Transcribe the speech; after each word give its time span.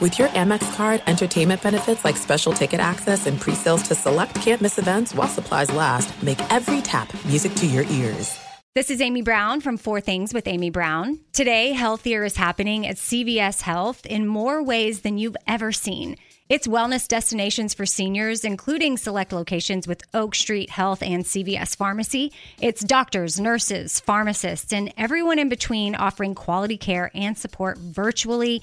With 0.00 0.18
your 0.18 0.28
Amex 0.28 0.74
card, 0.76 1.02
entertainment 1.06 1.62
benefits 1.62 2.06
like 2.06 2.16
special 2.16 2.54
ticket 2.54 2.80
access 2.80 3.26
and 3.26 3.38
pre-sales 3.38 3.82
to 3.82 3.94
select 3.94 4.34
campus 4.36 4.78
events 4.78 5.14
while 5.14 5.28
supplies 5.28 5.70
last, 5.72 6.22
make 6.22 6.40
every 6.50 6.80
tap 6.80 7.12
music 7.26 7.52
to 7.56 7.66
your 7.66 7.84
ears. 7.84 8.40
This 8.74 8.88
is 8.88 9.02
Amy 9.02 9.20
Brown 9.20 9.60
from 9.60 9.76
Four 9.76 10.00
Things 10.00 10.32
with 10.32 10.46
Amy 10.46 10.70
Brown. 10.70 11.20
Today, 11.34 11.72
healthier 11.72 12.24
is 12.24 12.36
happening 12.36 12.86
at 12.86 12.96
CVS 12.96 13.60
Health 13.60 14.06
in 14.06 14.26
more 14.26 14.62
ways 14.62 15.02
than 15.02 15.18
you've 15.18 15.36
ever 15.46 15.70
seen. 15.70 16.16
It's 16.48 16.66
wellness 16.66 17.06
destinations 17.06 17.74
for 17.74 17.84
seniors, 17.84 18.42
including 18.42 18.96
select 18.96 19.34
locations 19.34 19.86
with 19.86 20.02
Oak 20.14 20.34
Street 20.34 20.70
Health 20.70 21.02
and 21.02 21.24
CVS 21.24 21.76
Pharmacy. 21.76 22.32
It's 22.58 22.82
doctors, 22.82 23.38
nurses, 23.38 24.00
pharmacists, 24.00 24.72
and 24.72 24.94
everyone 24.96 25.38
in 25.38 25.50
between 25.50 25.94
offering 25.94 26.34
quality 26.34 26.78
care 26.78 27.10
and 27.14 27.36
support 27.36 27.76
virtually 27.76 28.62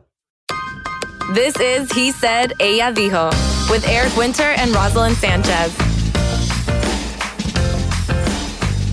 This 1.33 1.57
is 1.61 1.89
He 1.93 2.11
Said, 2.11 2.51
Ella 2.59 2.91
Dijo 2.91 3.31
with 3.71 3.87
Eric 3.87 4.13
Winter 4.17 4.43
and 4.43 4.69
Roselyn 4.71 5.13
Sanchez. 5.13 5.73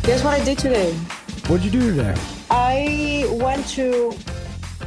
Guess 0.05 0.22
what 0.22 0.41
I 0.41 0.45
did 0.45 0.56
today? 0.56 0.92
What'd 1.48 1.64
you 1.64 1.72
do 1.72 1.97
today? 1.97 2.14
I 2.48 3.27
went 3.42 3.67
to 3.70 4.14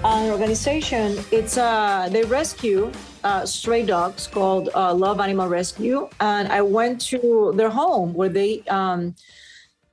an 0.06 0.32
organization. 0.32 1.18
It's 1.30 1.58
uh 1.58 2.08
they 2.10 2.24
rescue 2.24 2.90
uh, 3.26 3.46
stray 3.46 3.84
dogs 3.86 4.28
called 4.28 4.70
uh, 4.74 4.94
Love 4.94 5.20
Animal 5.20 5.50
Rescue, 5.50 6.08
and 6.22 6.48
I 6.48 6.62
went 6.62 7.02
to 7.12 7.52
their 7.58 7.70
home 7.70 8.14
where 8.14 8.30
they 8.30 8.62
um 8.70 9.14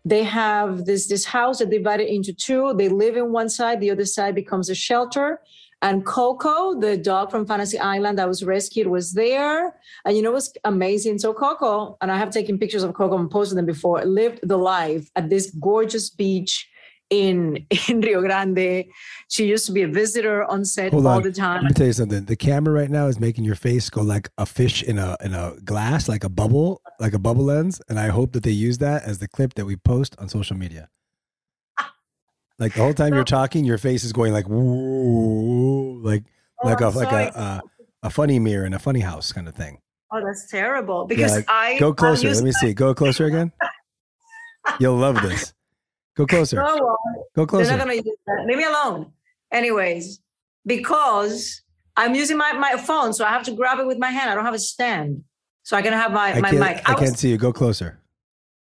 they 0.04 0.22
have 0.22 0.84
this 0.84 1.08
this 1.08 1.24
house 1.24 1.58
that 1.58 1.70
divided 1.70 2.06
into 2.06 2.32
two. 2.32 2.72
They 2.74 2.88
live 2.88 3.16
in 3.16 3.32
one 3.32 3.48
side, 3.48 3.80
the 3.80 3.90
other 3.90 4.06
side 4.06 4.36
becomes 4.36 4.70
a 4.70 4.76
shelter. 4.76 5.40
And 5.80 6.04
Coco, 6.04 6.78
the 6.78 6.96
dog 6.96 7.30
from 7.30 7.46
Fantasy 7.46 7.78
Island 7.78 8.18
that 8.18 8.26
was 8.26 8.42
rescued, 8.42 8.88
was 8.88 9.12
there. 9.12 9.76
And 10.04 10.16
you 10.16 10.22
know 10.22 10.32
what's 10.32 10.52
amazing? 10.64 11.18
So 11.18 11.32
Coco, 11.32 11.96
and 12.00 12.10
I 12.10 12.18
have 12.18 12.30
taken 12.30 12.58
pictures 12.58 12.82
of 12.82 12.94
Coco 12.94 13.16
and 13.16 13.30
posted 13.30 13.56
them 13.56 13.66
before, 13.66 14.04
lived 14.04 14.40
the 14.42 14.58
life 14.58 15.08
at 15.14 15.30
this 15.30 15.50
gorgeous 15.52 16.10
beach 16.10 16.68
in 17.10 17.64
in 17.88 18.00
Rio 18.00 18.20
Grande. 18.20 18.86
She 19.28 19.46
used 19.46 19.66
to 19.66 19.72
be 19.72 19.82
a 19.82 19.88
visitor 19.88 20.44
on 20.44 20.64
set 20.64 20.92
Hold 20.92 21.06
all 21.06 21.18
on. 21.18 21.22
the 21.22 21.32
time. 21.32 21.62
Let 21.62 21.70
me 21.70 21.74
tell 21.74 21.86
you 21.86 21.92
something. 21.92 22.24
The 22.24 22.36
camera 22.36 22.74
right 22.74 22.90
now 22.90 23.06
is 23.06 23.20
making 23.20 23.44
your 23.44 23.54
face 23.54 23.88
go 23.90 24.02
like 24.02 24.30
a 24.38 24.46
fish 24.46 24.82
in 24.82 24.98
a 24.98 25.16
in 25.22 25.34
a 25.34 25.54
glass, 25.64 26.08
like 26.08 26.24
a 26.24 26.28
bubble, 26.28 26.82
like 26.98 27.12
a 27.12 27.18
bubble 27.18 27.44
lens. 27.44 27.80
And 27.88 27.98
I 27.98 28.08
hope 28.08 28.32
that 28.32 28.42
they 28.42 28.50
use 28.50 28.78
that 28.78 29.04
as 29.04 29.18
the 29.18 29.28
clip 29.28 29.54
that 29.54 29.64
we 29.64 29.76
post 29.76 30.16
on 30.18 30.28
social 30.28 30.56
media. 30.56 30.88
Like 32.58 32.74
the 32.74 32.80
whole 32.82 32.94
time 32.94 33.14
you're 33.14 33.24
talking, 33.24 33.64
your 33.64 33.78
face 33.78 34.02
is 34.04 34.12
going 34.12 34.32
like 34.32 34.48
woo, 34.48 36.00
like 36.02 36.24
Oh, 36.62 36.66
like 36.68 36.80
a 36.80 36.86
I'm 36.86 36.94
like 36.94 37.08
sorry. 37.10 37.24
a, 37.26 37.28
a 37.38 37.62
a 38.04 38.10
funny 38.10 38.38
mirror 38.40 38.64
in 38.66 38.74
a 38.74 38.78
funny 38.80 39.00
house 39.00 39.30
kind 39.32 39.46
of 39.48 39.54
thing. 39.54 39.78
Oh, 40.12 40.20
that's 40.24 40.48
terrible. 40.50 41.06
Yeah, 41.10 41.16
Because 41.16 41.36
like, 41.36 41.44
I 41.48 41.78
go 41.78 41.92
closer. 41.92 42.32
Let 42.34 42.42
me 42.42 42.52
see. 42.52 42.74
Go 42.74 42.94
closer 42.94 43.26
again. 43.26 43.52
You'll 44.80 44.96
love 44.96 45.20
this. 45.22 45.52
Go 46.16 46.26
closer. 46.26 46.60
Oh, 46.60 46.74
well, 46.74 46.98
Go 47.06 47.24
They're 47.36 47.46
closer. 47.46 47.70
not 47.76 47.78
gonna 47.78 47.94
use 47.94 48.04
that. 48.26 48.44
Leave 48.46 48.58
me 48.58 48.64
alone. 48.64 49.12
Anyways, 49.52 50.20
because 50.66 51.62
I'm 51.96 52.14
using 52.14 52.36
my, 52.36 52.52
my 52.52 52.76
phone, 52.76 53.12
so 53.14 53.24
I 53.24 53.28
have 53.30 53.44
to 53.44 53.52
grab 53.52 53.78
it 53.78 53.86
with 53.86 53.98
my 53.98 54.10
hand. 54.10 54.30
I 54.30 54.34
don't 54.34 54.44
have 54.44 54.54
a 54.54 54.58
stand. 54.58 55.22
So 55.62 55.76
I 55.76 55.82
can 55.82 55.92
have 55.92 56.12
my, 56.12 56.32
I 56.34 56.40
my 56.40 56.50
mic. 56.52 56.88
I 56.88 56.92
was- 56.94 57.00
can't 57.02 57.18
see 57.18 57.30
you. 57.30 57.36
Go 57.38 57.52
closer. 57.52 58.00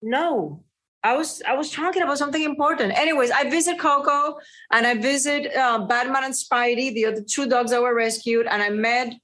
No. 0.03 0.65
I 1.04 1.15
was 1.15 1.42
I 1.47 1.54
was 1.54 1.70
talking 1.70 2.03
about 2.03 2.16
something 2.16 2.42
important. 2.42 2.98
Anyways, 2.98 3.31
I 3.31 3.48
visit 3.48 3.78
Coco 3.78 4.38
and 4.72 4.87
I 4.87 4.94
visit 4.94 5.54
uh, 5.54 5.84
Batman 5.87 6.25
and 6.25 6.34
Spidey, 6.34 6.94
the 6.94 7.06
other 7.06 7.22
two 7.22 7.47
dogs 7.47 7.70
that 7.72 7.82
were 7.82 7.94
rescued, 7.94 8.47
and 8.47 8.62
I 8.62 8.70
met 8.70 9.14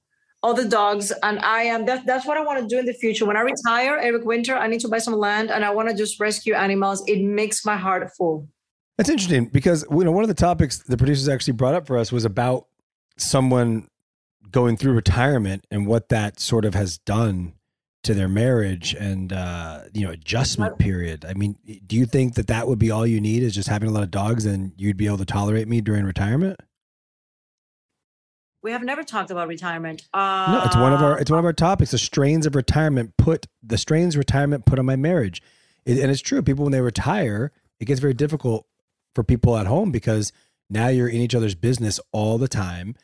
all 0.43 0.53
the 0.53 0.65
dogs. 0.65 1.11
And 1.23 1.39
I 1.39 1.63
am 1.63 1.85
that, 1.85 2.05
that's 2.05 2.25
what 2.25 2.37
I 2.37 2.43
want 2.43 2.59
to 2.59 2.67
do 2.67 2.79
in 2.79 2.85
the 2.85 2.93
future. 2.93 3.25
When 3.25 3.37
I 3.37 3.41
retire, 3.41 3.97
Eric 3.97 4.25
Winter, 4.25 4.55
I 4.55 4.67
need 4.67 4.79
to 4.81 4.87
buy 4.87 4.99
some 4.99 5.13
land 5.13 5.51
and 5.51 5.63
I 5.63 5.71
want 5.71 5.89
to 5.89 5.95
just 5.95 6.19
rescue 6.19 6.53
animals. 6.53 7.03
It 7.07 7.23
makes 7.23 7.65
my 7.65 7.77
heart 7.77 8.09
full. 8.17 8.47
That's 8.97 9.09
interesting 9.09 9.45
because 9.45 9.83
you 9.89 10.03
know 10.03 10.11
one 10.11 10.23
of 10.23 10.27
the 10.27 10.35
topics 10.35 10.79
the 10.79 10.97
producers 10.97 11.27
actually 11.27 11.53
brought 11.53 11.73
up 11.73 11.87
for 11.87 11.97
us 11.97 12.11
was 12.11 12.25
about 12.25 12.67
someone 13.17 13.87
going 14.51 14.77
through 14.77 14.93
retirement 14.93 15.65
and 15.71 15.87
what 15.87 16.09
that 16.09 16.39
sort 16.39 16.65
of 16.65 16.75
has 16.75 16.97
done 16.99 17.53
to 18.03 18.13
their 18.13 18.27
marriage 18.27 18.95
and 18.95 19.31
uh, 19.31 19.81
you 19.93 20.05
know 20.05 20.11
adjustment 20.11 20.79
period. 20.79 21.25
I 21.25 21.33
mean, 21.33 21.55
do 21.85 21.95
you 21.95 22.05
think 22.05 22.35
that 22.35 22.47
that 22.47 22.67
would 22.67 22.79
be 22.79 22.89
all 22.89 23.05
you 23.05 23.21
need 23.21 23.43
is 23.43 23.53
just 23.53 23.69
having 23.69 23.89
a 23.89 23.91
lot 23.91 24.03
of 24.03 24.11
dogs 24.11 24.45
and 24.45 24.73
you'd 24.75 24.97
be 24.97 25.05
able 25.05 25.19
to 25.19 25.25
tolerate 25.25 25.67
me 25.67 25.81
during 25.81 26.05
retirement? 26.05 26.59
We 28.63 28.71
have 28.71 28.83
never 28.83 29.03
talked 29.03 29.31
about 29.31 29.47
retirement. 29.47 30.03
Uh, 30.13 30.59
No, 30.59 30.63
it's 30.65 30.75
one 30.75 30.93
of 30.93 31.01
our 31.01 31.19
it's 31.19 31.31
one 31.31 31.39
of 31.39 31.45
our 31.45 31.53
topics. 31.53 31.91
The 31.91 31.97
strains 31.97 32.45
of 32.45 32.55
retirement 32.55 33.13
put 33.17 33.47
the 33.63 33.77
strains 33.77 34.17
retirement 34.17 34.65
put 34.65 34.79
on 34.79 34.85
my 34.85 34.95
marriage, 34.95 35.41
it, 35.85 35.99
and 35.99 36.11
it's 36.11 36.21
true. 36.21 36.41
People 36.41 36.65
when 36.65 36.71
they 36.71 36.81
retire, 36.81 37.51
it 37.79 37.85
gets 37.85 37.99
very 37.99 38.13
difficult 38.13 38.65
for 39.13 39.23
people 39.23 39.57
at 39.57 39.67
home 39.67 39.91
because 39.91 40.31
now 40.69 40.87
you're 40.87 41.09
in 41.09 41.17
each 41.17 41.35
other's 41.35 41.55
business 41.55 41.99
all 42.11 42.37
the 42.37 42.47
time. 42.47 42.95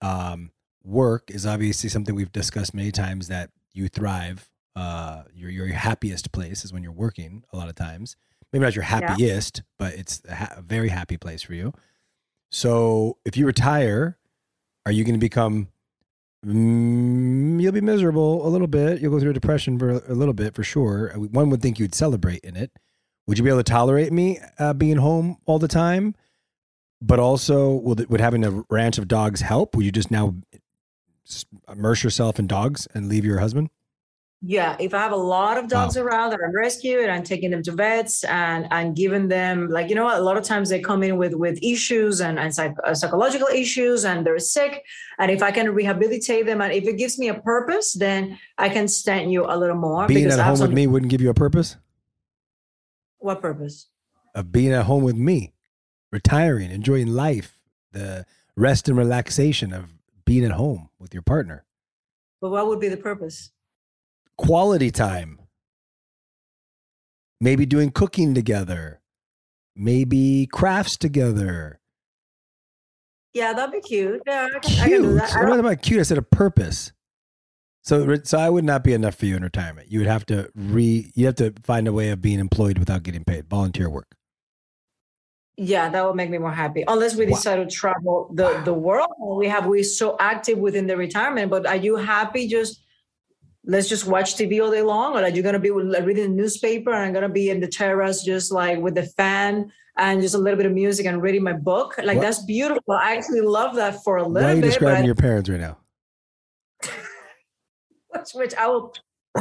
Um, 0.00 0.52
work 0.84 1.30
is 1.30 1.44
obviously 1.44 1.90
something 1.90 2.14
we've 2.14 2.32
discussed 2.32 2.72
many 2.72 2.92
times 2.92 3.28
that 3.28 3.50
you 3.78 3.88
thrive. 3.88 4.50
Uh, 4.76 5.22
your 5.34 5.50
your 5.50 5.66
happiest 5.68 6.30
place 6.32 6.64
is 6.64 6.72
when 6.72 6.82
you're 6.82 6.92
working. 6.92 7.44
A 7.52 7.56
lot 7.56 7.68
of 7.68 7.74
times, 7.74 8.16
maybe 8.52 8.64
not 8.64 8.76
your 8.76 8.84
happiest, 8.84 9.62
but 9.78 9.94
it's 9.94 10.22
a, 10.28 10.34
ha- 10.34 10.54
a 10.56 10.62
very 10.62 10.88
happy 10.88 11.16
place 11.16 11.42
for 11.42 11.54
you. 11.54 11.72
So 12.50 13.18
if 13.24 13.36
you 13.36 13.46
retire, 13.46 14.18
are 14.86 14.92
you 14.92 15.04
going 15.04 15.14
to 15.14 15.20
become 15.20 15.68
Mm, 16.46 17.60
you'll 17.60 17.72
be 17.72 17.80
miserable 17.80 18.46
a 18.46 18.48
little 18.48 18.66
bit. 18.66 19.00
You'll 19.00 19.12
go 19.12 19.20
through 19.20 19.30
a 19.30 19.34
depression 19.34 19.78
for 19.78 19.90
a 19.90 20.14
little 20.14 20.34
bit 20.34 20.54
for 20.54 20.62
sure. 20.62 21.12
One 21.16 21.50
would 21.50 21.60
think 21.60 21.78
you'd 21.78 21.94
celebrate 21.94 22.40
in 22.44 22.56
it. 22.56 22.70
Would 23.26 23.38
you 23.38 23.44
be 23.44 23.50
able 23.50 23.60
to 23.60 23.64
tolerate 23.64 24.12
me 24.12 24.38
uh, 24.58 24.72
being 24.72 24.96
home 24.96 25.38
all 25.46 25.58
the 25.58 25.68
time? 25.68 26.14
But 27.00 27.18
also, 27.18 27.74
would, 27.74 28.08
would 28.08 28.20
having 28.20 28.44
a 28.44 28.64
ranch 28.70 28.98
of 28.98 29.06
dogs 29.06 29.40
help? 29.40 29.76
Would 29.76 29.84
you 29.84 29.92
just 29.92 30.10
now 30.10 30.36
immerse 31.70 32.02
yourself 32.02 32.38
in 32.38 32.46
dogs 32.46 32.88
and 32.94 33.08
leave 33.08 33.24
your 33.24 33.38
husband? 33.38 33.70
Yeah, 34.40 34.76
if 34.78 34.94
I 34.94 34.98
have 34.98 35.10
a 35.10 35.16
lot 35.16 35.58
of 35.58 35.66
dogs 35.66 35.96
around 35.96 36.30
that 36.30 36.38
I'm 36.46 36.54
rescued, 36.54 37.08
I'm 37.08 37.24
taking 37.24 37.50
them 37.50 37.60
to 37.64 37.72
vets 37.72 38.22
and 38.22 38.68
and 38.70 38.94
giving 38.94 39.26
them 39.26 39.68
like 39.68 39.88
you 39.88 39.96
know 39.96 40.06
a 40.16 40.22
lot 40.22 40.36
of 40.36 40.44
times 40.44 40.68
they 40.68 40.78
come 40.78 41.02
in 41.02 41.16
with 41.16 41.34
with 41.34 41.58
issues 41.60 42.20
and 42.20 42.38
and 42.38 42.54
psych, 42.54 42.72
uh, 42.84 42.94
psychological 42.94 43.48
issues 43.48 44.04
and 44.04 44.24
they're 44.24 44.38
sick, 44.38 44.84
and 45.18 45.32
if 45.32 45.42
I 45.42 45.50
can 45.50 45.74
rehabilitate 45.74 46.46
them 46.46 46.60
and 46.60 46.72
if 46.72 46.84
it 46.84 46.98
gives 46.98 47.18
me 47.18 47.28
a 47.28 47.34
purpose, 47.34 47.94
then 47.94 48.38
I 48.58 48.68
can 48.68 48.86
stand 48.86 49.32
you 49.32 49.44
a 49.44 49.56
little 49.56 49.76
more. 49.76 50.06
Being 50.06 50.24
because 50.24 50.38
at 50.38 50.40
I 50.40 50.48
home 50.50 50.60
with 50.60 50.72
me 50.72 50.86
wouldn't 50.86 51.10
give 51.10 51.20
you 51.20 51.30
a 51.30 51.34
purpose 51.34 51.76
What 53.18 53.40
purpose? 53.42 53.88
of 54.36 54.52
being 54.52 54.72
at 54.72 54.84
home 54.84 55.02
with 55.02 55.16
me, 55.16 55.52
retiring, 56.12 56.70
enjoying 56.70 57.08
life, 57.08 57.58
the 57.90 58.24
rest 58.54 58.88
and 58.88 58.96
relaxation 58.96 59.72
of 59.72 59.86
being 60.24 60.44
at 60.44 60.52
home 60.52 60.90
with 61.00 61.12
your 61.12 61.24
partner. 61.24 61.64
But 62.40 62.50
what 62.50 62.68
would 62.68 62.78
be 62.78 62.88
the 62.88 62.96
purpose? 62.96 63.50
Quality 64.38 64.90
time. 64.90 65.38
Maybe 67.40 67.66
doing 67.66 67.90
cooking 67.90 68.34
together. 68.34 69.00
Maybe 69.76 70.46
crafts 70.50 70.96
together. 70.96 71.80
Yeah, 73.34 73.52
that'd 73.52 73.72
be 73.72 73.80
cute. 73.80 74.22
Yeah, 74.26 74.46
I 74.54 74.58
can, 74.58 74.72
I 74.72 74.88
can 74.88 74.88
do 74.88 75.00
Cute. 75.02 75.14
that. 75.18 75.36
I 75.36 75.44
don't- 75.44 75.60
about 75.60 75.82
cute. 75.82 76.00
I 76.00 76.02
said 76.02 76.18
a 76.18 76.22
purpose. 76.22 76.92
So, 77.82 78.16
so 78.24 78.38
I 78.38 78.50
would 78.50 78.64
not 78.64 78.82
be 78.84 78.92
enough 78.92 79.14
for 79.14 79.26
you 79.26 79.36
in 79.36 79.42
retirement. 79.42 79.90
You 79.90 80.00
would 80.00 80.08
have 80.08 80.26
to 80.26 80.50
re. 80.54 81.10
You 81.14 81.26
have 81.26 81.36
to 81.36 81.54
find 81.62 81.86
a 81.88 81.92
way 81.92 82.10
of 82.10 82.20
being 82.20 82.38
employed 82.40 82.76
without 82.78 83.02
getting 83.02 83.24
paid. 83.24 83.48
Volunteer 83.48 83.88
work. 83.88 84.14
Yeah, 85.56 85.88
that 85.88 86.04
would 86.04 86.14
make 86.16 86.28
me 86.28 86.38
more 86.38 86.52
happy. 86.52 86.84
Unless 86.86 87.16
we 87.16 87.24
Wow. 87.26 87.36
decide 87.36 87.56
to 87.56 87.66
travel 87.66 88.30
the 88.34 88.60
the 88.64 88.74
world, 88.74 89.08
we 89.20 89.48
have 89.48 89.66
we're 89.66 89.84
so 89.84 90.16
active 90.20 90.58
within 90.58 90.86
the 90.86 90.96
retirement. 90.96 91.50
But 91.50 91.66
are 91.66 91.76
you 91.76 91.96
happy? 91.96 92.46
Just 92.48 92.80
let's 93.68 93.88
just 93.88 94.06
watch 94.06 94.34
TV 94.34 94.60
all 94.62 94.70
day 94.70 94.82
long, 94.82 95.14
or 95.14 95.22
are 95.22 95.28
you're 95.28 95.44
gonna 95.44 95.58
be 95.60 95.70
reading 95.70 96.24
the 96.24 96.28
newspaper 96.42 96.90
and 96.90 97.04
I'm 97.04 97.12
gonna 97.12 97.28
be 97.28 97.50
in 97.50 97.60
the 97.60 97.68
terrace 97.68 98.24
just 98.24 98.50
like 98.50 98.78
with 98.80 98.94
the 98.94 99.04
fan 99.04 99.70
and 99.96 100.22
just 100.22 100.34
a 100.34 100.38
little 100.38 100.56
bit 100.56 100.66
of 100.66 100.72
music 100.72 101.06
and 101.06 101.22
reading 101.22 101.44
my 101.44 101.52
book? 101.52 101.94
Like 102.02 102.16
What? 102.16 102.22
that's 102.22 102.42
beautiful. 102.44 102.94
I 102.94 103.14
actually 103.14 103.42
love 103.42 103.76
that 103.76 104.02
for 104.02 104.16
a 104.16 104.26
little. 104.26 104.48
Why 104.48 104.52
are 104.52 104.56
you 104.56 104.62
bit, 104.62 104.68
describing 104.68 105.04
your 105.04 105.14
parents 105.14 105.48
right 105.48 105.60
now? 105.60 105.76
which, 108.08 108.30
which 108.34 108.54
I 108.54 108.66
will. 108.66 108.94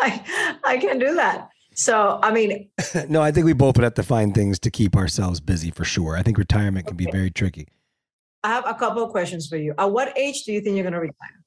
I 0.00 0.58
I 0.64 0.78
can 0.78 1.00
do 1.00 1.14
that. 1.16 1.48
So 1.74 2.20
I 2.22 2.32
mean, 2.32 2.70
no, 3.08 3.20
I 3.20 3.32
think 3.32 3.44
we 3.44 3.52
both 3.54 3.76
would 3.76 3.84
have 3.84 3.94
to 3.94 4.04
find 4.04 4.32
things 4.34 4.60
to 4.60 4.70
keep 4.70 4.96
ourselves 4.96 5.40
busy 5.40 5.72
for 5.72 5.84
sure. 5.84 6.16
I 6.16 6.22
think 6.22 6.38
retirement 6.38 6.86
can 6.86 6.96
be 6.96 7.06
very 7.10 7.30
tricky. 7.30 7.66
I 8.48 8.52
have 8.52 8.66
a 8.66 8.72
couple 8.72 9.02
of 9.02 9.10
questions 9.10 9.46
for 9.46 9.58
you. 9.58 9.74
At 9.76 9.90
what 9.90 10.16
age 10.16 10.44
do 10.44 10.54
you 10.54 10.62
think 10.62 10.74
you're 10.74 10.82
going 10.82 10.94
to 10.94 11.00
retire? 11.00 11.44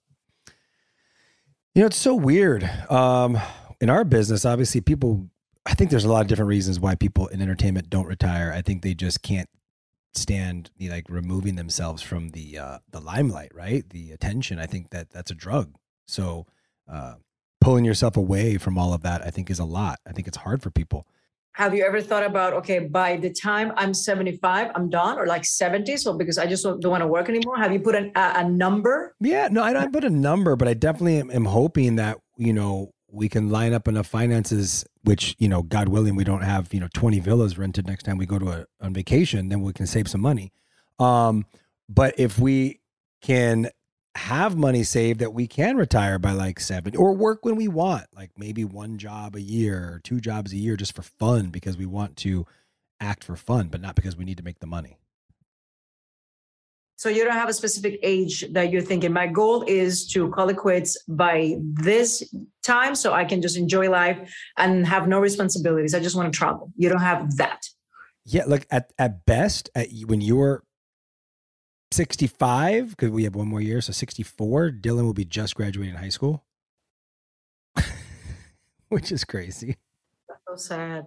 You 1.73 1.81
know, 1.81 1.87
it's 1.87 1.97
so 1.97 2.13
weird. 2.13 2.69
Um, 2.91 3.39
in 3.79 3.89
our 3.89 4.03
business, 4.03 4.45
obviously, 4.45 4.81
people. 4.81 5.27
I 5.65 5.73
think 5.73 5.89
there's 5.89 6.05
a 6.05 6.11
lot 6.11 6.21
of 6.21 6.27
different 6.27 6.49
reasons 6.49 6.79
why 6.79 6.93
people 6.93 7.27
in 7.27 7.41
entertainment 7.41 7.89
don't 7.89 8.05
retire. 8.05 8.53
I 8.55 8.61
think 8.61 8.83
they 8.83 8.93
just 8.93 9.23
can't 9.23 9.49
stand 10.13 10.69
the 10.77 10.89
like 10.89 11.05
removing 11.09 11.55
themselves 11.55 12.03
from 12.03 12.29
the 12.29 12.59
uh, 12.59 12.77
the 12.91 12.99
limelight, 12.99 13.51
right? 13.55 13.87
The 13.89 14.11
attention. 14.11 14.59
I 14.59 14.67
think 14.67 14.91
that 14.91 15.09
that's 15.09 15.31
a 15.31 15.35
drug. 15.35 15.73
So 16.07 16.45
uh, 16.87 17.15
pulling 17.61 17.83
yourself 17.83 18.15
away 18.15 18.57
from 18.57 18.77
all 18.77 18.93
of 18.93 19.01
that, 19.01 19.25
I 19.25 19.31
think, 19.31 19.49
is 19.49 19.59
a 19.59 19.65
lot. 19.65 19.99
I 20.05 20.11
think 20.11 20.27
it's 20.27 20.37
hard 20.37 20.61
for 20.61 20.69
people. 20.69 21.07
Have 21.53 21.75
you 21.75 21.83
ever 21.83 22.01
thought 22.01 22.23
about, 22.23 22.53
okay, 22.53 22.79
by 22.79 23.17
the 23.17 23.29
time 23.29 23.73
I'm 23.75 23.93
75, 23.93 24.71
I'm 24.73 24.89
done, 24.89 25.19
or 25.19 25.25
like 25.25 25.43
70? 25.43 25.97
So 25.97 26.17
because 26.17 26.37
I 26.37 26.45
just 26.45 26.63
don't, 26.63 26.81
don't 26.81 26.91
want 26.91 27.01
to 27.01 27.07
work 27.07 27.27
anymore. 27.27 27.57
Have 27.57 27.73
you 27.73 27.79
put 27.79 27.93
an, 27.93 28.11
a, 28.15 28.33
a 28.37 28.49
number? 28.49 29.15
Yeah, 29.19 29.49
no, 29.51 29.61
I 29.61 29.73
don't 29.73 29.91
put 29.91 30.05
a 30.05 30.09
number, 30.09 30.55
but 30.55 30.67
I 30.67 30.73
definitely 30.73 31.17
am, 31.17 31.29
am 31.29 31.45
hoping 31.45 31.97
that 31.97 32.19
you 32.37 32.53
know 32.53 32.93
we 33.11 33.27
can 33.27 33.49
line 33.49 33.73
up 33.73 33.89
enough 33.89 34.07
finances, 34.07 34.85
which 35.03 35.35
you 35.39 35.49
know, 35.49 35.61
God 35.61 35.89
willing, 35.89 36.15
we 36.15 36.23
don't 36.23 36.43
have 36.43 36.73
you 36.73 36.79
know 36.79 36.87
twenty 36.93 37.19
villas 37.19 37.57
rented 37.57 37.85
next 37.85 38.03
time 38.03 38.17
we 38.17 38.25
go 38.25 38.39
to 38.39 38.49
a 38.49 38.65
on 38.79 38.93
vacation, 38.93 39.49
then 39.49 39.61
we 39.61 39.73
can 39.73 39.87
save 39.87 40.07
some 40.07 40.21
money. 40.21 40.53
Um, 40.99 41.45
but 41.89 42.15
if 42.17 42.39
we 42.39 42.79
can 43.21 43.69
have 44.15 44.57
money 44.57 44.83
saved 44.83 45.19
that 45.19 45.33
we 45.33 45.47
can 45.47 45.77
retire 45.77 46.19
by 46.19 46.31
like 46.31 46.59
seven 46.59 46.95
or 46.95 47.13
work 47.13 47.45
when 47.45 47.55
we 47.55 47.67
want, 47.67 48.05
like 48.15 48.31
maybe 48.37 48.65
one 48.65 48.97
job 48.97 49.35
a 49.35 49.41
year 49.41 49.77
or 49.77 50.01
two 50.03 50.19
jobs 50.19 50.51
a 50.51 50.57
year 50.57 50.75
just 50.75 50.95
for 50.95 51.01
fun 51.01 51.49
because 51.49 51.77
we 51.77 51.85
want 51.85 52.17
to 52.17 52.45
act 52.99 53.23
for 53.23 53.35
fun, 53.35 53.67
but 53.67 53.81
not 53.81 53.95
because 53.95 54.15
we 54.15 54.25
need 54.25 54.37
to 54.37 54.43
make 54.43 54.59
the 54.59 54.67
money. 54.67 54.97
So 56.97 57.09
you 57.09 57.23
don't 57.23 57.33
have 57.33 57.49
a 57.49 57.53
specific 57.53 57.99
age 58.03 58.45
that 58.51 58.71
you're 58.71 58.83
thinking. 58.83 59.11
My 59.11 59.25
goal 59.25 59.63
is 59.65 60.05
to 60.09 60.29
call 60.29 60.49
it 60.49 60.57
quits 60.57 61.01
by 61.07 61.55
this 61.59 62.31
time 62.61 62.93
so 62.93 63.11
I 63.11 63.25
can 63.25 63.41
just 63.41 63.57
enjoy 63.57 63.89
life 63.89 64.31
and 64.57 64.85
have 64.85 65.07
no 65.07 65.19
responsibilities. 65.19 65.95
I 65.95 65.99
just 65.99 66.15
want 66.15 66.31
to 66.31 66.37
travel. 66.37 66.71
You 66.77 66.89
don't 66.89 67.01
have 67.01 67.37
that. 67.37 67.65
Yeah, 68.23 68.43
like 68.45 68.67
at 68.69 68.93
at 68.99 69.25
best, 69.25 69.71
at 69.73 69.87
when 70.05 70.21
you're 70.21 70.63
65, 71.91 72.91
because 72.91 73.09
we 73.09 73.23
have 73.25 73.35
one 73.35 73.47
more 73.47 73.61
year, 73.61 73.81
so 73.81 73.91
64, 73.91 74.71
Dylan 74.71 75.03
will 75.03 75.13
be 75.13 75.25
just 75.25 75.55
graduating 75.55 75.95
high 75.95 76.09
school, 76.09 76.43
which 78.89 79.11
is 79.11 79.23
crazy. 79.23 79.77
So 80.47 80.55
sad. 80.55 81.05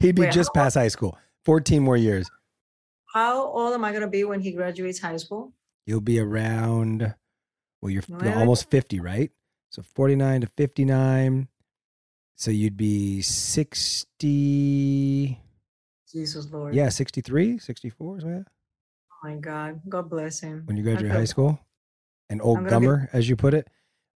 He'd 0.00 0.14
be 0.14 0.22
Wait, 0.22 0.32
just 0.32 0.52
past 0.54 0.74
high 0.74 0.88
school. 0.88 1.18
14 1.44 1.82
more 1.82 1.96
years. 1.96 2.30
How 3.12 3.44
old 3.46 3.74
am 3.74 3.84
I 3.84 3.90
going 3.90 4.02
to 4.02 4.08
be 4.08 4.24
when 4.24 4.40
he 4.40 4.52
graduates 4.52 4.98
high 4.98 5.18
school? 5.18 5.52
You'll 5.86 6.00
be 6.00 6.18
around, 6.18 7.14
well, 7.80 7.90
you're 7.90 8.02
No, 8.08 8.32
almost 8.34 8.70
50, 8.70 9.00
right? 9.00 9.30
So 9.70 9.82
49 9.82 10.42
to 10.42 10.46
59. 10.56 11.48
So 12.36 12.50
you'd 12.50 12.76
be 12.76 13.22
60, 13.22 15.40
Jesus 16.10 16.50
Lord. 16.50 16.74
yeah, 16.74 16.88
63, 16.88 17.58
64, 17.58 18.20
something 18.20 18.36
like 18.38 18.44
that, 18.46 18.50
my 19.24 19.36
God. 19.36 19.80
God 19.88 20.10
bless 20.10 20.40
him. 20.40 20.62
when 20.66 20.76
you 20.76 20.82
graduate 20.82 21.10
high 21.10 21.24
school. 21.24 21.58
An 22.28 22.40
old 22.40 22.58
gummer, 22.58 23.08
as 23.12 23.28
you 23.28 23.36
put 23.36 23.54
it. 23.54 23.68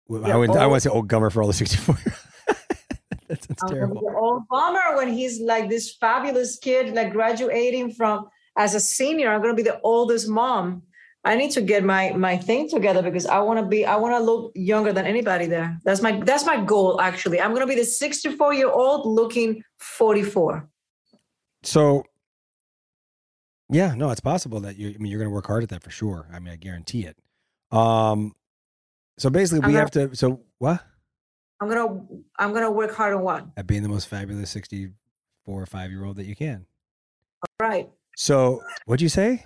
Well, 0.07 0.25
I 0.25 0.35
wouldn't. 0.35 0.57
I 0.57 0.63
old- 0.63 0.71
want 0.71 0.83
to 0.83 0.89
say 0.89 0.93
old 0.93 1.07
gummer 1.07 1.31
for 1.31 1.41
all 1.41 1.47
the 1.47 1.53
64. 1.53 1.95
that 3.27 3.43
sounds 3.43 3.63
I'm 3.63 3.69
terrible. 3.69 4.03
old 4.15 4.43
bummer 4.49 4.97
when 4.97 5.11
he's 5.13 5.39
like 5.39 5.69
this 5.69 5.95
fabulous 5.95 6.57
kid, 6.57 6.93
like 6.93 7.11
graduating 7.11 7.93
from 7.93 8.27
as 8.57 8.73
a 8.75 8.79
senior. 8.79 9.31
I'm 9.31 9.41
gonna 9.41 9.53
be 9.53 9.63
the 9.63 9.79
oldest 9.81 10.27
mom. 10.27 10.83
I 11.23 11.35
need 11.35 11.51
to 11.51 11.61
get 11.61 11.83
my 11.83 12.11
my 12.11 12.37
thing 12.37 12.69
together 12.69 13.01
because 13.01 13.25
I 13.25 13.39
want 13.39 13.59
to 13.59 13.65
be. 13.65 13.85
I 13.85 13.95
want 13.95 14.13
to 14.15 14.19
look 14.19 14.51
younger 14.55 14.93
than 14.93 15.05
anybody 15.05 15.47
there. 15.47 15.77
That's 15.83 16.01
my 16.01 16.19
that's 16.21 16.45
my 16.45 16.63
goal. 16.63 17.01
Actually, 17.01 17.41
I'm 17.41 17.53
gonna 17.53 17.67
be 17.67 17.75
the 17.75 17.85
64 17.85 18.53
year 18.53 18.69
old 18.69 19.05
looking 19.05 19.63
44. 19.79 20.67
So, 21.63 22.03
yeah, 23.69 23.93
no, 23.95 24.09
it's 24.11 24.19
possible 24.21 24.59
that 24.61 24.77
you. 24.77 24.89
I 24.89 24.97
mean, 24.97 25.11
you're 25.11 25.19
going 25.19 25.29
to 25.29 25.33
work 25.33 25.47
hard 25.47 25.63
at 25.63 25.69
that 25.69 25.83
for 25.83 25.89
sure. 25.91 26.27
I 26.33 26.39
mean, 26.39 26.53
I 26.53 26.55
guarantee 26.57 27.05
it. 27.05 27.17
Um, 27.75 28.35
so 29.17 29.29
basically, 29.29 29.61
I'm 29.63 29.67
we 29.67 29.73
not- 29.73 29.93
have 29.93 30.09
to. 30.09 30.15
So 30.15 30.41
what? 30.59 30.83
I'm 31.61 31.69
gonna 31.69 32.05
I'm 32.37 32.53
gonna 32.53 32.69
work 32.71 32.93
hard 32.93 33.13
on 33.13 33.21
what? 33.21 33.45
At 33.55 33.65
being 33.65 33.81
the 33.81 33.87
most 33.89 34.09
fabulous 34.09 34.49
64 34.49 34.93
or 35.61 35.65
five 35.65 35.89
year 35.89 36.03
old 36.03 36.17
that 36.17 36.25
you 36.25 36.35
can. 36.35 36.65
All 37.41 37.67
right. 37.67 37.89
So, 38.17 38.61
what'd 38.85 39.01
you 39.01 39.07
say? 39.09 39.45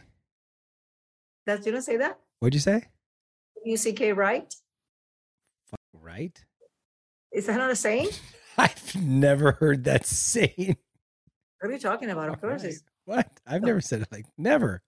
That's 1.46 1.66
you 1.66 1.72
don't 1.72 1.82
say 1.84 1.98
that. 1.98 2.20
What'd 2.40 2.56
you 2.56 2.60
say? 2.60 2.86
UCK 3.68 4.16
right? 4.16 4.54
Right. 5.94 6.44
Is 7.32 7.46
that 7.46 7.58
not 7.58 7.70
a 7.72 7.76
saying? 7.76 8.10
I've 8.58 8.96
never 8.96 9.52
heard 9.54 9.84
that 9.86 10.06
saying. 10.08 10.78
What 11.62 11.70
are 11.70 11.74
you 11.74 11.80
talking 11.80 12.10
about? 12.10 12.30
Of 12.30 12.42
course, 12.42 12.64
Right. 12.64 12.74
What? 13.10 13.28
I've 13.48 13.64
never 13.64 13.82
said 13.82 14.04
it 14.04 14.08
like 14.12 14.28
never. 14.38 14.84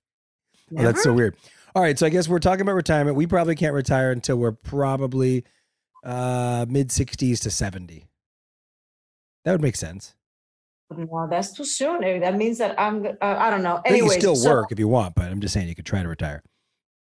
Oh, 0.78 0.84
that's 0.84 1.02
so 1.02 1.12
weird. 1.12 1.36
All 1.74 1.82
right, 1.82 1.98
so 1.98 2.06
I 2.06 2.10
guess 2.10 2.28
we're 2.30 2.38
talking 2.38 2.62
about 2.62 2.74
retirement. 2.74 3.18
We 3.18 3.26
probably 3.26 3.56
can't 3.56 3.74
retire 3.74 4.12
until 4.12 4.36
we're 4.36 4.52
probably 4.52 5.44
uh 6.04 6.68
mid 6.70 6.90
60s 6.90 7.42
to 7.42 7.50
70. 7.50 8.06
That 9.44 9.54
would 9.54 9.62
make 9.62 9.76
sense. 9.76 10.14
No, 10.96 11.28
that's 11.32 11.54
too 11.54 11.66
soon. 11.66 12.02
That 12.20 12.36
means 12.36 12.60
that 12.60 12.80
I'm. 12.80 13.08
Uh, 13.08 13.12
I 13.22 13.50
don't 13.50 13.64
know. 13.64 13.82
Anyway, 13.86 14.14
you 14.14 14.20
still 14.22 14.36
so- 14.36 14.52
work 14.52 14.72
if 14.72 14.78
you 14.78 14.88
want, 14.88 15.16
but 15.16 15.26
I'm 15.26 15.42
just 15.42 15.56
saying 15.56 15.68
you 15.68 15.74
could 15.74 15.88
try 15.88 16.04
to 16.04 16.08
retire. 16.08 16.44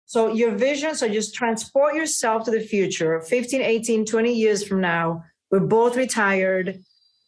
So 0.04 0.34
your 0.34 0.50
vision, 0.50 0.94
so 0.94 1.08
just 1.08 1.34
transport 1.34 1.94
yourself 1.94 2.44
to 2.44 2.50
the 2.50 2.60
future, 2.60 3.22
15, 3.22 3.62
18, 3.62 4.04
20 4.04 4.32
years 4.34 4.68
from 4.68 4.82
now. 4.82 5.24
We're 5.50 5.60
both 5.60 5.96
retired. 5.96 6.78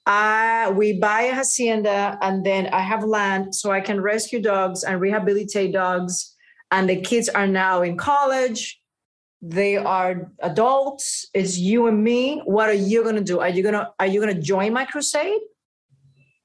I 0.09 0.71
we 0.71 0.95
buy 0.95 1.23
a 1.23 1.35
hacienda 1.35 2.19
and 2.23 2.45
then 2.45 2.69
I 2.69 2.81
have 2.81 3.05
land 3.05 3.55
so 3.55 3.71
I 3.71 3.83
can 3.83 4.01
rescue 4.01 4.41
dogs 4.41 4.83
and 4.83 4.99
rehabilitate 5.01 5.73
dogs. 5.73 6.35
And 6.71 6.89
the 6.89 7.01
kids 7.01 7.29
are 7.29 7.47
now 7.47 7.83
in 7.83 7.99
college. 7.99 8.81
They 9.43 9.77
are 9.77 10.33
adults. 10.41 11.29
It's 11.35 11.59
you 11.59 11.87
and 11.87 12.03
me. 12.03 12.41
What 12.47 12.71
are 12.71 12.75
you 12.75 13.05
gonna 13.05 13.21
do? 13.21 13.41
Are 13.41 13.51
you 13.51 13.63
gonna 13.63 13.91
are 14.01 14.07
you 14.07 14.19
gonna 14.19 14.41
join 14.41 14.73
my 14.73 14.87
crusade? 14.87 15.41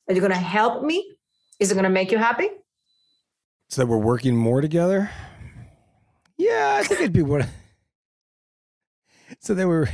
Are 0.09 0.13
you 0.13 0.19
gonna 0.19 0.35
help 0.35 0.83
me? 0.83 1.15
Is 1.59 1.71
it 1.71 1.75
gonna 1.75 1.89
make 1.89 2.11
you 2.11 2.17
happy? 2.17 2.49
So 3.69 3.81
that 3.81 3.87
we're 3.87 3.97
working 3.97 4.35
more 4.35 4.59
together? 4.59 5.09
Yeah, 6.37 6.75
I 6.79 6.83
think 6.83 6.99
it'd 6.99 7.13
be 7.13 7.21
what 7.21 7.47
So 9.39 9.53
that 9.53 9.67
we're 9.67 9.87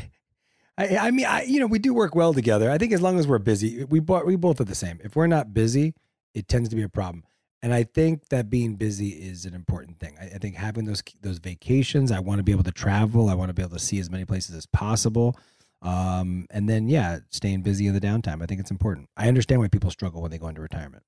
I, 0.79 0.97
I 0.97 1.11
mean, 1.11 1.27
I, 1.27 1.43
you 1.43 1.59
know, 1.59 1.67
we 1.67 1.79
do 1.79 1.93
work 1.93 2.15
well 2.15 2.33
together. 2.33 2.71
I 2.71 2.79
think 2.79 2.93
as 2.93 3.01
long 3.01 3.19
as 3.19 3.27
we're 3.27 3.39
busy, 3.39 3.85
we 3.85 4.01
bo- 4.01 4.25
we 4.25 4.37
both 4.37 4.61
are 4.61 4.65
the 4.65 4.75
same. 4.75 5.01
If 5.03 5.15
we're 5.17 5.27
not 5.27 5.53
busy, 5.53 5.93
it 6.35 6.47
tends 6.49 6.69
to 6.69 6.77
be 6.77 6.83
a 6.83 6.89
problem. 6.89 7.25
And 7.63 7.73
I 7.73 7.83
think 7.83 8.29
that 8.29 8.49
being 8.49 8.75
busy 8.77 9.09
is 9.09 9.45
an 9.45 9.55
important 9.55 9.99
thing. 9.99 10.17
I, 10.21 10.27
I 10.27 10.39
think 10.39 10.55
having 10.55 10.85
those 10.85 11.03
those 11.21 11.39
vacations, 11.39 12.11
I 12.13 12.19
want 12.21 12.39
to 12.39 12.43
be 12.43 12.53
able 12.53 12.63
to 12.65 12.71
travel. 12.73 13.29
I 13.29 13.35
want 13.35 13.49
to 13.49 13.55
be 13.55 13.63
able 13.63 13.77
to 13.77 13.83
see 13.83 13.99
as 13.99 14.09
many 14.09 14.25
places 14.25 14.55
as 14.55 14.67
possible. 14.67 15.37
Um, 15.83 16.47
and 16.51 16.69
then 16.69 16.89
yeah, 16.89 17.19
staying 17.31 17.63
busy 17.63 17.87
in 17.87 17.95
the 17.95 18.01
downtime. 18.01 18.43
I 18.43 18.47
think 18.47 18.61
it's 18.61 18.71
important. 18.71 19.09
I 19.17 19.29
understand 19.29 19.61
why 19.61 19.69
people 19.69 19.91
struggle 19.91 20.21
when 20.21 20.31
they 20.31 20.39
go 20.39 20.49
into 20.49 20.61
retirement. 20.61 21.03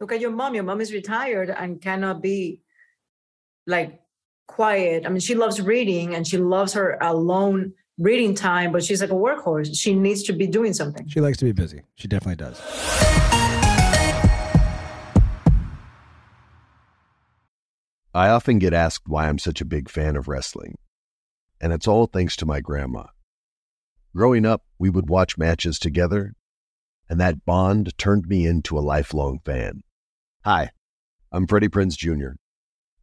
look 0.00 0.12
at 0.12 0.20
your 0.20 0.32
mom. 0.32 0.54
Your 0.54 0.64
mom 0.64 0.80
is 0.80 0.92
retired 0.92 1.50
and 1.50 1.80
cannot 1.82 2.22
be 2.22 2.62
like 3.66 4.00
quiet. 4.46 5.06
I 5.06 5.08
mean, 5.08 5.20
she 5.20 5.34
loves 5.34 5.60
reading 5.60 6.14
and 6.14 6.26
she 6.26 6.38
loves 6.38 6.72
her 6.74 6.96
alone 7.00 7.72
reading 7.98 8.34
time, 8.34 8.72
but 8.72 8.84
she's 8.84 9.00
like 9.00 9.10
a 9.10 9.14
workhorse. 9.14 9.76
She 9.78 9.94
needs 9.94 10.22
to 10.24 10.32
be 10.32 10.46
doing 10.46 10.72
something. 10.72 11.08
She 11.08 11.20
likes 11.20 11.38
to 11.38 11.44
be 11.44 11.52
busy. 11.52 11.82
She 11.96 12.08
definitely 12.08 12.36
does. 12.36 12.60
I 18.16 18.28
often 18.28 18.60
get 18.60 18.72
asked 18.72 19.08
why 19.08 19.28
I'm 19.28 19.38
such 19.38 19.60
a 19.60 19.64
big 19.64 19.90
fan 19.90 20.14
of 20.14 20.28
wrestling, 20.28 20.76
and 21.60 21.72
it's 21.72 21.88
all 21.88 22.06
thanks 22.06 22.36
to 22.36 22.46
my 22.46 22.60
grandma. 22.60 23.06
Growing 24.14 24.46
up, 24.46 24.62
we 24.78 24.88
would 24.88 25.08
watch 25.08 25.36
matches 25.36 25.80
together, 25.80 26.34
and 27.08 27.20
that 27.20 27.44
bond 27.44 27.98
turned 27.98 28.28
me 28.28 28.46
into 28.46 28.78
a 28.78 28.80
lifelong 28.80 29.40
fan. 29.44 29.82
Hi, 30.44 30.70
I'm 31.32 31.48
Freddie 31.48 31.68
Prinze 31.68 31.96
Jr., 31.96 32.36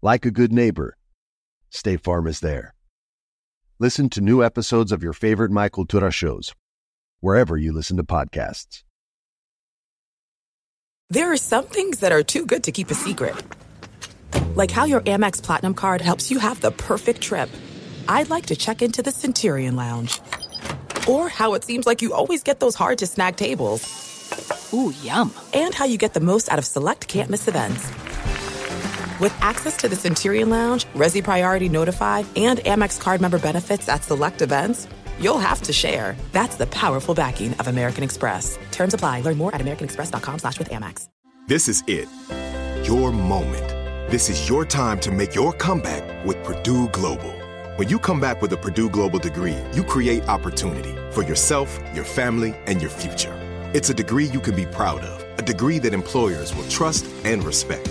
Like 0.00 0.24
a 0.24 0.30
good 0.30 0.52
neighbor, 0.52 0.96
State 1.70 2.04
Farm 2.04 2.28
is 2.28 2.38
there. 2.38 2.72
Listen 3.80 4.08
to 4.10 4.20
new 4.20 4.44
episodes 4.44 4.92
of 4.92 5.02
your 5.02 5.12
favorite 5.12 5.50
My 5.50 5.68
Cultura 5.68 6.12
shows, 6.12 6.54
wherever 7.18 7.56
you 7.56 7.72
listen 7.72 7.96
to 7.96 8.04
podcasts. 8.04 8.84
There 11.10 11.32
are 11.32 11.36
some 11.36 11.64
things 11.64 11.98
that 11.98 12.12
are 12.12 12.22
too 12.22 12.46
good 12.46 12.62
to 12.62 12.70
keep 12.70 12.92
a 12.92 12.94
secret. 12.94 13.34
Like 14.54 14.70
how 14.70 14.84
your 14.84 15.00
Amex 15.00 15.42
Platinum 15.42 15.74
card 15.74 16.00
helps 16.00 16.30
you 16.30 16.38
have 16.38 16.60
the 16.60 16.70
perfect 16.70 17.20
trip. 17.20 17.50
I'd 18.06 18.30
like 18.30 18.46
to 18.46 18.56
check 18.56 18.82
into 18.82 19.02
the 19.02 19.10
Centurion 19.10 19.74
Lounge. 19.74 20.20
Or 21.08 21.28
how 21.28 21.54
it 21.54 21.64
seems 21.64 21.86
like 21.86 22.02
you 22.02 22.14
always 22.14 22.44
get 22.44 22.60
those 22.60 22.76
hard 22.76 22.98
to 22.98 23.06
snag 23.08 23.34
tables. 23.34 23.82
Ooh, 24.72 24.94
yum. 25.02 25.34
And 25.52 25.74
how 25.74 25.86
you 25.86 25.98
get 25.98 26.14
the 26.14 26.20
most 26.20 26.52
out 26.52 26.60
of 26.60 26.64
select 26.64 27.08
can't 27.08 27.30
miss 27.30 27.48
events. 27.48 27.90
With 29.20 29.34
access 29.42 29.76
to 29.78 29.88
the 29.88 29.96
Centurion 29.96 30.48
Lounge, 30.48 30.84
Resy 30.94 31.22
Priority 31.22 31.68
Notify, 31.68 32.22
and 32.36 32.60
Amex 32.60 33.00
card 33.00 33.20
member 33.20 33.38
benefits 33.40 33.88
at 33.88 34.04
select 34.04 34.42
events, 34.42 34.86
you'll 35.18 35.38
have 35.38 35.60
to 35.62 35.72
share. 35.72 36.16
That's 36.30 36.54
the 36.54 36.68
powerful 36.68 37.16
backing 37.16 37.52
of 37.54 37.66
American 37.66 38.04
Express. 38.04 38.56
Terms 38.70 38.94
apply. 38.94 39.22
Learn 39.22 39.36
more 39.36 39.52
at 39.52 39.60
americanexpress.com 39.60 40.38
slash 40.38 40.58
with 40.60 40.70
Amex. 40.70 41.08
This 41.48 41.66
is 41.66 41.82
it. 41.88 42.08
Your 42.86 43.10
moment. 43.10 43.66
This 44.08 44.30
is 44.30 44.48
your 44.48 44.64
time 44.64 45.00
to 45.00 45.10
make 45.10 45.34
your 45.34 45.52
comeback 45.52 46.24
with 46.24 46.42
Purdue 46.44 46.88
Global. 46.90 47.32
When 47.76 47.88
you 47.88 47.98
come 47.98 48.20
back 48.20 48.40
with 48.40 48.52
a 48.52 48.56
Purdue 48.56 48.88
Global 48.88 49.18
degree, 49.18 49.56
you 49.72 49.82
create 49.82 50.28
opportunity 50.28 50.94
for 51.10 51.22
yourself, 51.24 51.76
your 51.92 52.04
family, 52.04 52.54
and 52.66 52.80
your 52.80 52.90
future. 52.90 53.34
It's 53.74 53.90
a 53.90 53.94
degree 53.94 54.26
you 54.26 54.40
can 54.40 54.54
be 54.54 54.66
proud 54.66 55.00
of, 55.00 55.38
a 55.38 55.42
degree 55.42 55.80
that 55.80 55.92
employers 55.92 56.54
will 56.54 56.68
trust 56.68 57.04
and 57.24 57.42
respect. 57.42 57.90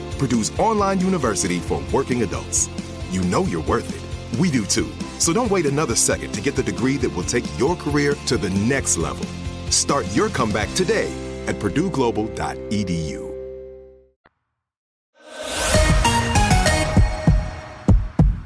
Purdue's 0.21 0.51
online 0.59 0.99
university 0.99 1.57
for 1.57 1.81
working 1.91 2.21
adults. 2.21 2.69
You 3.09 3.23
know 3.23 3.43
you're 3.45 3.63
worth 3.63 3.89
it. 3.89 4.39
We 4.39 4.51
do 4.51 4.65
too. 4.65 4.87
So 5.17 5.33
don't 5.33 5.49
wait 5.49 5.65
another 5.65 5.95
second 5.95 6.31
to 6.33 6.41
get 6.41 6.55
the 6.55 6.61
degree 6.61 6.95
that 6.97 7.09
will 7.09 7.23
take 7.23 7.43
your 7.57 7.75
career 7.75 8.13
to 8.27 8.37
the 8.37 8.51
next 8.51 8.97
level. 8.97 9.25
Start 9.71 10.05
your 10.15 10.29
comeback 10.29 10.71
today 10.75 11.11
at 11.47 11.55
purdueglobal.edu. 11.55 13.31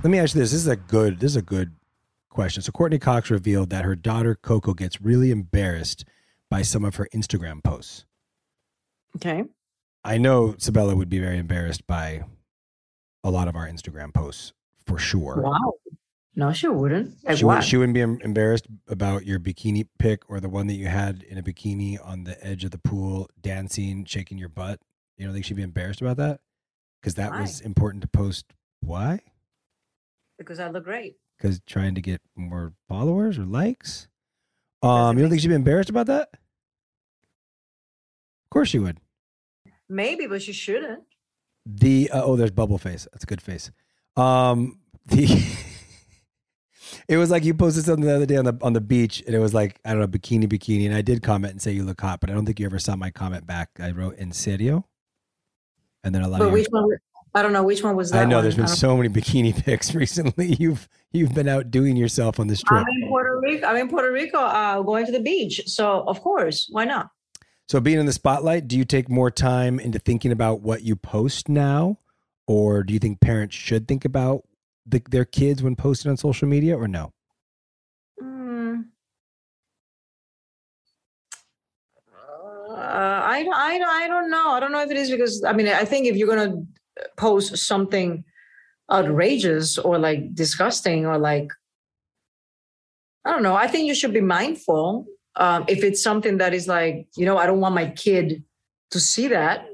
Let 0.02 0.10
me 0.10 0.20
ask 0.20 0.34
you 0.34 0.40
this. 0.40 0.52
This 0.52 0.62
is 0.62 0.68
a 0.68 0.78
good 0.78 1.20
this 1.20 1.32
is 1.32 1.36
a 1.36 1.42
good 1.42 1.74
question. 2.30 2.64
So 2.64 2.72
Courteney 2.72 3.00
Cox 3.00 3.30
revealed 3.30 3.70
that 3.72 3.84
her 3.84 3.98
daughter 3.98 4.34
Coco 4.34 4.74
gets 4.74 5.02
really 5.02 5.30
embarrassed 5.30 6.06
by 6.50 6.62
some 6.62 6.86
of 6.86 6.96
her 6.96 7.10
Instagram 7.14 7.62
posts. 7.62 8.06
Okay. 9.18 9.44
I 10.06 10.20
know 10.20 10.54
Sebella 10.54 10.96
would 10.96 11.10
be 11.10 11.20
very 11.20 11.40
embarrassed 11.40 11.88
by 11.88 12.24
a 13.24 13.32
lot 13.32 13.48
of 13.48 13.56
our 13.56 13.68
Instagram 13.68 14.14
posts 14.14 14.54
for 14.86 15.00
sure. 15.00 15.42
Wow. 15.42 15.74
No, 16.36 16.54
she 16.54 16.68
wouldn't. 16.68 17.16
Like 17.24 17.38
she, 17.38 17.46
would, 17.46 17.64
she 17.64 17.78
wouldn't 17.78 17.96
be 17.96 18.02
embarrassed 18.02 18.68
about 18.88 19.26
your 19.26 19.40
bikini 19.40 19.88
pic 19.98 20.30
or 20.30 20.40
the 20.40 20.50
one 20.50 20.68
that 20.68 20.74
you 20.74 20.88
had 20.88 21.24
in 21.24 21.38
a 21.38 21.42
bikini 21.42 21.98
on 22.06 22.26
the 22.26 22.46
edge 22.46 22.64
of 22.64 22.72
the 22.72 22.78
pool 22.78 23.30
dancing, 23.42 24.06
shaking 24.06 24.38
your 24.38 24.50
butt. 24.50 24.80
You 25.18 25.26
don't 25.26 25.34
think 25.34 25.46
she'd 25.46 25.56
be 25.56 25.64
embarrassed 25.64 26.02
about 26.02 26.18
that? 26.18 26.42
Because 27.02 27.16
that 27.16 27.32
was 27.32 27.62
important 27.62 28.02
to 28.04 28.08
post. 28.08 28.46
Why? 28.82 29.22
because 30.38 30.60
I 30.60 30.70
look 30.70 30.84
great. 30.84 31.16
Because 31.38 31.62
trying 31.66 31.96
to 31.96 32.02
get 32.02 32.22
more 32.36 32.74
followers 32.88 33.40
or 33.40 33.46
likes. 33.46 34.08
Um, 34.84 35.18
you 35.18 35.24
don't 35.24 35.30
think 35.30 35.42
she'd 35.42 35.48
be 35.48 35.56
embarrassed 35.56 35.90
about 35.90 36.08
that? 36.08 36.30
Of 36.34 38.50
course 38.50 38.70
she 38.70 38.80
would. 38.80 39.00
Maybe, 39.90 40.28
but 40.28 40.42
she 40.42 40.54
shouldn't. 40.54 41.04
The 41.66 42.10
uh, 42.12 42.24
oh, 42.24 42.36
there's 42.36 42.52
bubble 42.52 42.78
face. 42.78 43.08
That's 43.12 43.24
a 43.24 43.28
good 43.28 43.42
face. 43.42 43.72
Um, 44.16 44.80
the 45.08 45.28
it 47.08 47.18
was 47.18 47.30
like 47.30 47.44
you 47.44 47.54
posted 47.54 47.86
something 47.86 48.06
the 48.06 48.16
other 48.16 48.26
day 48.26 48.38
on 48.38 48.46
the 48.46 48.58
on 48.62 48.74
the 48.74 48.82
beach, 48.82 49.24
and 49.26 49.36
it 49.36 49.40
was 49.40 49.54
like 49.54 49.80
I 49.86 49.92
don't 49.92 50.00
know 50.00 50.08
bikini 50.08 50.46
bikini, 50.46 50.86
and 50.86 50.96
I 50.96 51.02
did 51.02 51.24
comment 51.24 51.52
and 51.52 51.62
say 51.62 51.72
you 51.72 51.84
look 51.84 52.02
hot, 52.02 52.20
but 52.20 52.30
I 52.30 52.34
don't 52.34 52.46
think 52.46 52.60
you 52.60 52.66
ever 52.66 52.80
saw 52.80 52.96
my 52.96 53.10
comment 53.12 53.46
back. 53.46 53.70
I 53.80 53.92
wrote 53.92 54.18
in 54.18 54.32
serio, 54.32 54.86
and 56.04 56.14
then 56.14 56.22
a 56.22 56.28
lot 56.28 56.40
But 56.40 56.48
of 56.48 56.54
which 56.54 56.68
one? 56.70 56.88
I 57.34 57.42
don't 57.42 57.52
know 57.52 57.64
which 57.64 57.84
one 57.84 57.98
was 57.98 58.12
that. 58.12 58.22
I 58.22 58.26
know 58.26 58.38
one. 58.38 58.44
there's 58.46 58.56
been 58.56 58.68
so 58.68 58.96
many 58.96 59.10
bikini 59.10 59.54
pics 59.66 59.94
recently. 59.94 60.56
You've 60.60 60.88
you've 61.12 61.34
been 61.34 61.48
out 61.48 61.70
doing 61.70 61.96
yourself 61.98 62.40
on 62.40 62.48
this 62.48 62.62
trip. 62.62 62.82
I'm 62.82 63.04
in 63.04 63.10
Puerto 63.10 63.40
Rico. 63.42 63.68
I'm 63.68 63.78
in 63.78 63.90
Puerto 63.90 64.12
Rico, 64.12 64.40
uh, 64.40 64.82
going 64.82 65.06
to 65.06 65.12
the 65.12 65.20
beach. 65.20 65.62
So 65.66 66.04
of 66.08 66.22
course, 66.22 66.68
why 66.72 66.86
not? 66.86 67.10
So 67.68 67.80
being 67.80 68.00
in 68.00 68.06
the 68.06 68.14
spotlight, 68.14 68.68
do 68.68 68.78
you 68.78 68.86
take 68.86 69.10
more 69.10 69.32
time 69.32 69.80
into 69.80 69.98
thinking 69.98 70.32
about 70.32 70.62
what 70.62 70.84
you 70.84 70.96
post 70.96 71.50
now, 71.50 71.98
or 72.46 72.84
do 72.84 72.94
you 72.94 73.00
think 73.00 73.22
parents 73.22 73.56
should 73.56 73.88
think 73.88 74.06
about 74.06 74.44
the, 74.86 75.02
their 75.10 75.26
kids 75.26 75.64
when 75.64 75.76
posting 75.76 76.12
on 76.12 76.18
social 76.18 76.48
media, 76.48 76.78
or 76.78 76.88
no? 76.88 77.12
Uh, 82.70 82.78
I, 82.78 83.48
I, 83.52 84.04
I 84.04 84.08
don't 84.08 84.30
know. 84.30 84.50
I 84.50 84.60
don't 84.60 84.72
know 84.72 84.82
if 84.82 84.92
it 84.92 84.98
is 84.98 85.10
because 85.10 85.44
I 85.44 85.54
mean 85.54 85.68
I 85.68 85.86
think 85.86 86.06
if 86.06 86.16
you're 86.16 86.28
gonna 86.28 86.64
post 87.18 87.58
something 87.58 88.24
outrageous 88.92 89.78
or 89.78 89.98
like 89.98 90.36
disgusting 90.36 91.06
or 91.06 91.18
like 91.18 91.52
I 93.24 93.32
don't 93.32 93.42
know. 93.44 93.56
I 93.56 93.68
think 93.68 93.88
you 93.88 93.96
should 93.96 94.14
be 94.14 94.22
mindful 94.22 95.08
um, 95.38 95.66
if 95.68 95.84
it's 95.84 96.02
something 96.02 96.38
that 96.38 96.54
is 96.54 96.68
like 96.68 97.08
you 97.16 97.26
know 97.26 97.38
I 97.38 97.46
don't 97.46 97.60
want 97.60 97.76
my 97.76 97.90
kid 97.90 98.44
to 98.92 99.00
see 99.00 99.28
that. 99.28 99.68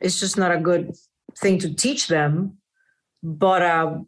It's 0.00 0.20
just 0.20 0.36
not 0.36 0.52
a 0.52 0.58
good 0.58 0.94
thing 1.38 1.58
to 1.60 1.74
teach 1.74 2.08
them. 2.08 2.58
But 3.22 3.62
a 3.62 4.04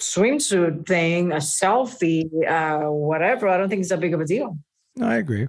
swimsuit 0.00 0.86
thing, 0.86 1.32
a 1.32 1.36
selfie, 1.36 2.28
uh, 2.46 2.90
whatever, 2.90 3.48
I 3.48 3.56
don't 3.56 3.68
think 3.68 3.80
it's 3.80 3.90
that 3.90 4.00
big 4.00 4.14
of 4.14 4.20
a 4.20 4.26
deal. 4.26 4.58
No, 4.96 5.06
I 5.06 5.16
agree. 5.16 5.46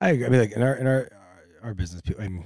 I 0.00 0.10
agree. 0.10 0.26
I 0.26 0.28
mean, 0.28 0.40
like 0.40 0.52
in 0.52 0.62
our 0.62 0.74
in 0.74 0.86
our 0.86 1.08
our 1.62 1.74
business, 1.74 2.02
people. 2.02 2.22
I 2.24 2.28
mean, 2.28 2.44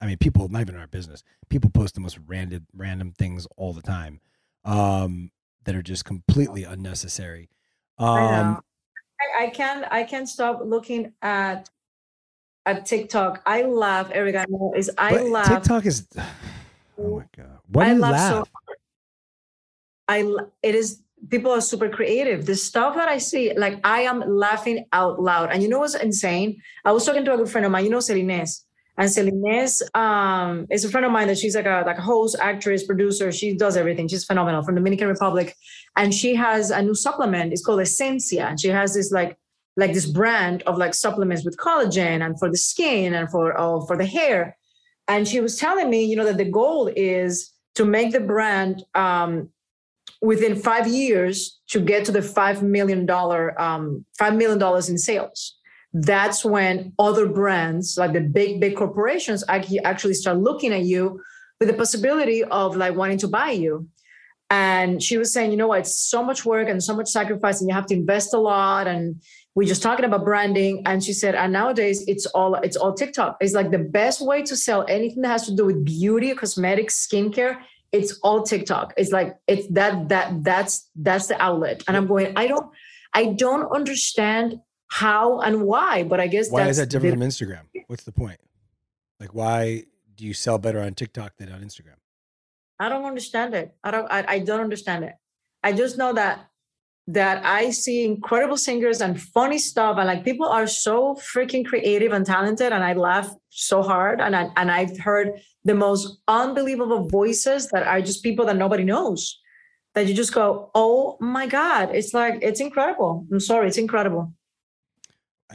I 0.00 0.06
mean, 0.06 0.16
people 0.18 0.48
not 0.48 0.62
even 0.62 0.74
in 0.74 0.80
our 0.80 0.86
business. 0.86 1.22
People 1.48 1.70
post 1.70 1.94
the 1.94 2.00
most 2.00 2.18
random 2.26 2.66
random 2.74 3.12
things 3.12 3.46
all 3.56 3.72
the 3.72 3.82
time, 3.82 4.20
um, 4.64 5.30
that 5.64 5.74
are 5.74 5.82
just 5.82 6.04
completely 6.04 6.64
unnecessary. 6.64 7.50
Um. 7.98 8.60
I, 9.20 9.44
I 9.44 9.50
can't 9.50 9.84
I 9.90 10.02
can't 10.04 10.28
stop 10.28 10.60
looking 10.64 11.12
at 11.22 11.68
at 12.66 12.86
TikTok. 12.86 13.42
I 13.46 13.62
laugh. 13.62 14.10
I 14.14 14.46
know 14.48 14.72
is 14.76 14.90
I 14.96 15.12
but 15.12 15.26
laugh. 15.26 15.48
TikTok 15.48 15.86
is. 15.86 16.06
Oh 17.02 17.16
my 17.16 17.24
god! 17.34 17.58
Why 17.68 17.84
I 17.84 17.88
do 17.88 17.94
you 17.94 18.00
laugh, 18.02 18.12
laugh? 18.12 18.30
so 18.30 18.36
hard. 18.36 18.78
I 20.06 20.44
it 20.62 20.74
is 20.74 21.00
people 21.28 21.50
are 21.52 21.60
super 21.60 21.88
creative. 21.88 22.46
The 22.46 22.54
stuff 22.54 22.94
that 22.96 23.08
I 23.08 23.18
see, 23.18 23.54
like 23.54 23.80
I 23.84 24.02
am 24.02 24.20
laughing 24.26 24.86
out 24.92 25.20
loud. 25.20 25.50
And 25.50 25.62
you 25.62 25.68
know 25.68 25.78
what's 25.78 25.94
insane? 25.94 26.60
I 26.84 26.92
was 26.92 27.04
talking 27.04 27.24
to 27.24 27.34
a 27.34 27.36
good 27.36 27.50
friend 27.50 27.66
of 27.66 27.72
mine, 27.72 27.84
you 27.84 27.90
know, 27.90 28.00
Celines, 28.00 28.64
And 29.00 29.10
Celines 29.10 29.82
um, 29.94 30.66
is 30.70 30.84
a 30.84 30.90
friend 30.90 31.06
of 31.06 31.10
mine 31.10 31.28
that 31.28 31.38
she's 31.38 31.56
like 31.56 31.64
a 31.64 31.82
like 31.86 31.96
a 31.96 32.02
host, 32.02 32.36
actress, 32.38 32.84
producer. 32.84 33.32
She 33.32 33.56
does 33.56 33.78
everything. 33.78 34.08
She's 34.08 34.26
phenomenal 34.26 34.62
from 34.62 34.74
Dominican 34.74 35.08
Republic, 35.08 35.56
and 35.96 36.14
she 36.14 36.34
has 36.34 36.70
a 36.70 36.82
new 36.82 36.94
supplement. 36.94 37.54
It's 37.54 37.64
called 37.64 37.80
Essencia. 37.80 38.50
And 38.50 38.60
she 38.60 38.68
has 38.68 38.92
this 38.92 39.10
like 39.10 39.38
like 39.78 39.94
this 39.94 40.04
brand 40.04 40.62
of 40.64 40.76
like 40.76 40.92
supplements 40.92 41.46
with 41.46 41.56
collagen 41.56 42.22
and 42.22 42.38
for 42.38 42.50
the 42.50 42.58
skin 42.58 43.14
and 43.14 43.30
for 43.30 43.58
oh, 43.58 43.86
for 43.86 43.96
the 43.96 44.04
hair. 44.04 44.58
And 45.08 45.26
she 45.26 45.40
was 45.40 45.56
telling 45.56 45.88
me, 45.88 46.04
you 46.04 46.14
know, 46.14 46.26
that 46.26 46.36
the 46.36 46.50
goal 46.50 46.92
is 46.94 47.54
to 47.76 47.86
make 47.86 48.12
the 48.12 48.20
brand 48.20 48.84
um, 48.94 49.48
within 50.20 50.54
five 50.54 50.86
years 50.86 51.58
to 51.68 51.80
get 51.80 52.04
to 52.04 52.12
the 52.12 52.20
five 52.20 52.62
million 52.62 53.06
dollar 53.06 53.58
um, 53.58 54.04
five 54.18 54.36
million 54.36 54.58
dollars 54.58 54.90
in 54.90 54.98
sales 54.98 55.56
that's 55.92 56.44
when 56.44 56.92
other 56.98 57.26
brands 57.26 57.96
like 57.98 58.12
the 58.12 58.20
big 58.20 58.60
big 58.60 58.76
corporations 58.76 59.42
actually 59.48 60.14
start 60.14 60.38
looking 60.38 60.72
at 60.72 60.82
you 60.82 61.20
with 61.58 61.68
the 61.68 61.74
possibility 61.74 62.44
of 62.44 62.76
like 62.76 62.94
wanting 62.94 63.18
to 63.18 63.28
buy 63.28 63.50
you. 63.50 63.88
And 64.52 65.02
she 65.02 65.16
was 65.16 65.32
saying 65.32 65.50
you 65.50 65.56
know 65.56 65.68
what? 65.68 65.80
It's 65.80 65.94
so 65.94 66.22
much 66.24 66.44
work 66.44 66.68
and 66.68 66.82
so 66.82 66.94
much 66.94 67.08
sacrifice 67.08 67.60
and 67.60 67.68
you 67.68 67.74
have 67.74 67.86
to 67.86 67.94
invest 67.94 68.34
a 68.34 68.38
lot. 68.38 68.86
And 68.86 69.20
we're 69.54 69.68
just 69.68 69.82
talking 69.82 70.04
about 70.04 70.24
branding 70.24 70.82
and 70.86 71.02
she 71.02 71.12
said 71.12 71.34
and 71.34 71.52
nowadays 71.52 72.04
it's 72.06 72.26
all 72.26 72.54
it's 72.54 72.76
all 72.76 72.94
tiktok. 72.94 73.36
It's 73.40 73.54
like 73.54 73.70
the 73.70 73.78
best 73.78 74.20
way 74.20 74.42
to 74.42 74.56
sell 74.56 74.84
anything 74.88 75.22
that 75.22 75.28
has 75.28 75.46
to 75.46 75.54
do 75.54 75.66
with 75.66 75.84
beauty 75.84 76.34
cosmetics 76.34 77.06
skincare 77.06 77.58
it's 77.92 78.18
all 78.22 78.44
tiktok. 78.44 78.94
It's 78.96 79.10
like 79.10 79.36
it's 79.48 79.66
that 79.72 80.08
that 80.10 80.44
that's 80.44 80.88
that's 80.94 81.26
the 81.26 81.40
outlet. 81.42 81.82
And 81.88 81.96
i'm 81.96 82.06
going 82.06 82.32
i 82.36 82.46
don't 82.46 82.70
i 83.14 83.26
don't 83.26 83.70
understand 83.72 84.60
how 84.90 85.40
and 85.40 85.62
why. 85.62 86.02
But 86.02 86.20
I 86.20 86.26
guess 86.26 86.50
why 86.50 86.68
is 86.68 86.76
that 86.76 86.90
different 86.90 87.18
the, 87.18 87.24
from 87.24 87.30
Instagram? 87.30 87.84
What's 87.86 88.04
the 88.04 88.12
point? 88.12 88.38
Like, 89.18 89.34
why 89.34 89.84
do 90.16 90.26
you 90.26 90.34
sell 90.34 90.58
better 90.58 90.80
on 90.80 90.94
TikTok 90.94 91.36
than 91.38 91.50
on 91.50 91.62
Instagram? 91.62 91.96
I 92.78 92.88
don't 92.88 93.04
understand 93.04 93.54
it. 93.54 93.74
I 93.82 93.90
don't. 93.90 94.10
I, 94.10 94.24
I 94.28 94.38
don't 94.40 94.60
understand 94.60 95.04
it. 95.04 95.14
I 95.62 95.72
just 95.72 95.96
know 95.96 96.12
that 96.14 96.46
that 97.06 97.44
I 97.44 97.70
see 97.70 98.04
incredible 98.04 98.56
singers 98.56 99.00
and 99.00 99.20
funny 99.20 99.58
stuff, 99.58 99.96
and 99.98 100.06
like 100.06 100.24
people 100.24 100.46
are 100.46 100.66
so 100.66 101.14
freaking 101.14 101.64
creative 101.64 102.12
and 102.12 102.26
talented, 102.26 102.72
and 102.72 102.82
I 102.82 102.94
laugh 102.94 103.30
so 103.50 103.82
hard, 103.82 104.20
and 104.20 104.34
I, 104.34 104.48
and 104.56 104.70
I've 104.70 104.98
heard 104.98 105.40
the 105.64 105.74
most 105.74 106.18
unbelievable 106.28 107.08
voices 107.08 107.68
that 107.70 107.86
are 107.86 108.00
just 108.00 108.22
people 108.22 108.46
that 108.46 108.56
nobody 108.56 108.84
knows. 108.84 109.38
That 109.94 110.06
you 110.06 110.14
just 110.14 110.32
go, 110.32 110.70
oh 110.74 111.18
my 111.20 111.46
god, 111.48 111.90
it's 111.92 112.14
like 112.14 112.38
it's 112.42 112.60
incredible. 112.60 113.26
I'm 113.32 113.40
sorry, 113.40 113.66
it's 113.66 113.76
incredible 113.76 114.32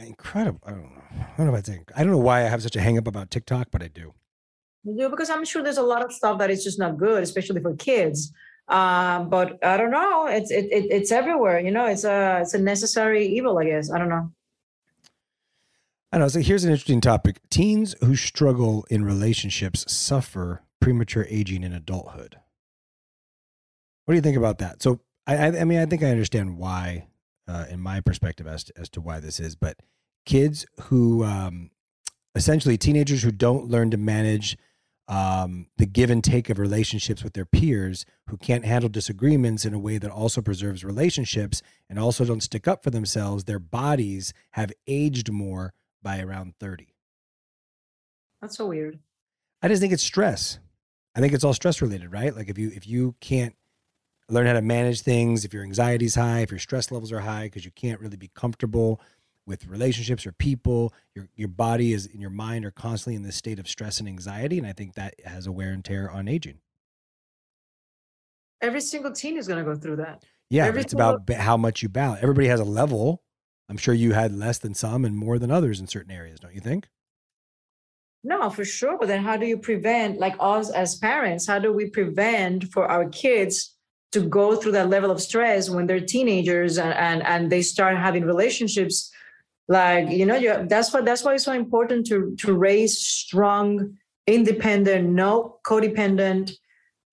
incredible. 0.02 0.60
I 0.66 0.70
don't 0.70 0.82
know. 0.82 1.02
I 1.12 1.34
don't 1.36 1.46
know 1.46 1.54
if 1.54 1.58
I 1.58 1.62
think. 1.62 1.90
I 1.96 2.02
don't 2.02 2.12
know 2.12 2.18
why 2.18 2.40
I 2.40 2.48
have 2.48 2.62
such 2.62 2.76
a 2.76 2.80
hangup 2.80 3.06
about 3.06 3.30
TikTok, 3.30 3.68
but 3.70 3.82
I 3.82 3.88
do. 3.88 4.14
You 4.84 4.96
do 4.96 5.08
because 5.08 5.30
I'm 5.30 5.44
sure 5.44 5.62
there's 5.62 5.78
a 5.78 5.82
lot 5.82 6.04
of 6.04 6.12
stuff 6.12 6.38
that 6.38 6.50
is 6.50 6.62
just 6.62 6.78
not 6.78 6.96
good, 6.96 7.22
especially 7.22 7.60
for 7.60 7.74
kids. 7.74 8.32
Um, 8.68 9.30
but 9.30 9.58
I 9.64 9.76
don't 9.76 9.90
know. 9.90 10.26
It's 10.26 10.50
it, 10.50 10.66
it 10.66 10.86
it's 10.90 11.12
everywhere. 11.12 11.60
You 11.60 11.70
know, 11.70 11.86
it's 11.86 12.04
a 12.04 12.40
it's 12.42 12.54
a 12.54 12.58
necessary 12.58 13.26
evil. 13.26 13.58
I 13.58 13.64
guess. 13.64 13.90
I 13.90 13.98
don't 13.98 14.08
know. 14.08 14.32
I 16.12 16.18
know. 16.18 16.28
So 16.28 16.40
here's 16.40 16.64
an 16.64 16.70
interesting 16.70 17.00
topic: 17.00 17.40
teens 17.50 17.94
who 18.00 18.16
struggle 18.16 18.84
in 18.90 19.04
relationships 19.04 19.90
suffer 19.92 20.62
premature 20.80 21.26
aging 21.28 21.62
in 21.62 21.72
adulthood. 21.72 22.36
What 24.04 24.12
do 24.12 24.16
you 24.16 24.22
think 24.22 24.36
about 24.36 24.58
that? 24.58 24.82
So 24.82 25.00
I, 25.26 25.48
I 25.48 25.64
mean, 25.64 25.80
I 25.80 25.86
think 25.86 26.02
I 26.02 26.10
understand 26.10 26.58
why 26.58 27.08
uh, 27.48 27.66
in 27.70 27.80
my 27.80 28.00
perspective 28.00 28.46
as 28.46 28.64
to, 28.64 28.72
as 28.76 28.88
to 28.90 29.00
why 29.00 29.20
this 29.20 29.40
is. 29.40 29.54
But 29.56 29.78
kids 30.24 30.66
who, 30.82 31.24
um, 31.24 31.70
essentially, 32.34 32.76
teenagers 32.76 33.22
who 33.22 33.30
don't 33.30 33.68
learn 33.68 33.90
to 33.90 33.96
manage 33.96 34.56
um, 35.08 35.68
the 35.76 35.86
give 35.86 36.10
and 36.10 36.22
take 36.22 36.50
of 36.50 36.58
relationships 36.58 37.22
with 37.22 37.34
their 37.34 37.44
peers, 37.44 38.04
who 38.28 38.36
can't 38.36 38.64
handle 38.64 38.88
disagreements 38.88 39.64
in 39.64 39.72
a 39.72 39.78
way 39.78 39.98
that 39.98 40.10
also 40.10 40.42
preserves 40.42 40.84
relationships 40.84 41.62
and 41.88 41.98
also 41.98 42.24
don't 42.24 42.42
stick 42.42 42.66
up 42.66 42.82
for 42.82 42.90
themselves, 42.90 43.44
their 43.44 43.60
bodies 43.60 44.32
have 44.52 44.72
aged 44.88 45.30
more 45.30 45.72
by 46.02 46.20
around 46.20 46.54
30. 46.58 46.88
That's 48.42 48.56
so 48.56 48.66
weird. 48.66 48.98
I 49.62 49.68
just 49.68 49.80
think 49.80 49.92
it's 49.92 50.02
stress. 50.02 50.58
I 51.14 51.20
think 51.20 51.32
it's 51.32 51.44
all 51.44 51.54
stress 51.54 51.80
related, 51.80 52.12
right? 52.12 52.34
Like 52.36 52.48
if 52.48 52.58
you 52.58 52.70
if 52.74 52.86
you 52.86 53.14
can't 53.20 53.56
learn 54.28 54.46
how 54.46 54.52
to 54.54 54.62
manage 54.62 55.02
things 55.02 55.44
if 55.44 55.52
your 55.54 55.62
anxiety 55.62 56.06
is 56.06 56.14
high, 56.14 56.40
if 56.40 56.50
your 56.50 56.58
stress 56.58 56.90
levels 56.90 57.12
are 57.12 57.20
high, 57.20 57.44
because 57.44 57.64
you 57.64 57.70
can't 57.70 58.00
really 58.00 58.16
be 58.16 58.30
comfortable 58.34 59.00
with 59.46 59.66
relationships 59.66 60.26
or 60.26 60.32
people. 60.32 60.92
Your 61.14 61.28
your 61.36 61.48
body 61.48 61.92
is 61.92 62.06
and 62.06 62.20
your 62.20 62.30
mind 62.30 62.64
are 62.64 62.70
constantly 62.72 63.14
in 63.16 63.22
this 63.22 63.36
state 63.36 63.58
of 63.58 63.68
stress 63.68 64.00
and 64.00 64.08
anxiety, 64.08 64.58
and 64.58 64.66
I 64.66 64.72
think 64.72 64.94
that 64.94 65.14
has 65.24 65.46
a 65.46 65.52
wear 65.52 65.70
and 65.70 65.84
tear 65.84 66.10
on 66.10 66.26
aging. 66.28 66.58
Every 68.62 68.80
single 68.80 69.12
teen 69.12 69.36
is 69.36 69.46
going 69.46 69.64
to 69.64 69.70
go 69.70 69.78
through 69.78 69.96
that. 69.96 70.24
Yeah, 70.50 70.66
Every 70.66 70.80
it's 70.82 70.92
single- 70.92 71.10
about 71.16 71.30
how 71.36 71.56
much 71.56 71.82
you 71.82 71.88
balance. 71.88 72.22
Everybody 72.22 72.48
has 72.48 72.60
a 72.60 72.64
level. 72.64 73.22
I'm 73.68 73.76
sure 73.76 73.94
you 73.94 74.12
had 74.12 74.32
less 74.32 74.58
than 74.58 74.74
some 74.74 75.04
and 75.04 75.16
more 75.16 75.38
than 75.38 75.50
others 75.50 75.80
in 75.80 75.86
certain 75.88 76.12
areas, 76.12 76.38
don't 76.40 76.54
you 76.54 76.60
think? 76.60 76.88
No, 78.24 78.48
for 78.50 78.64
sure. 78.64 78.96
But 78.98 79.08
then 79.08 79.22
how 79.22 79.36
do 79.36 79.46
you 79.46 79.58
prevent, 79.58 80.18
like 80.18 80.36
us 80.40 80.70
as 80.70 80.96
parents, 80.96 81.46
how 81.46 81.58
do 81.58 81.72
we 81.72 81.90
prevent 81.90 82.72
for 82.72 82.88
our 82.88 83.08
kids 83.08 83.75
to 84.16 84.26
go 84.26 84.56
through 84.56 84.72
that 84.72 84.88
level 84.88 85.10
of 85.10 85.20
stress 85.20 85.68
when 85.68 85.86
they're 85.86 86.00
teenagers 86.14 86.78
and 86.78 86.94
and, 86.94 87.22
and 87.32 87.52
they 87.52 87.60
start 87.60 87.94
having 87.98 88.24
relationships 88.24 89.10
like 89.68 90.08
you 90.08 90.24
know 90.24 90.36
you, 90.36 90.66
that's 90.70 90.90
what 90.92 91.04
that's 91.04 91.22
why 91.22 91.34
it's 91.34 91.44
so 91.44 91.52
important 91.52 92.06
to 92.06 92.34
to 92.38 92.54
raise 92.54 92.98
strong 92.98 93.94
independent 94.26 95.10
no 95.10 95.58
codependent 95.66 96.52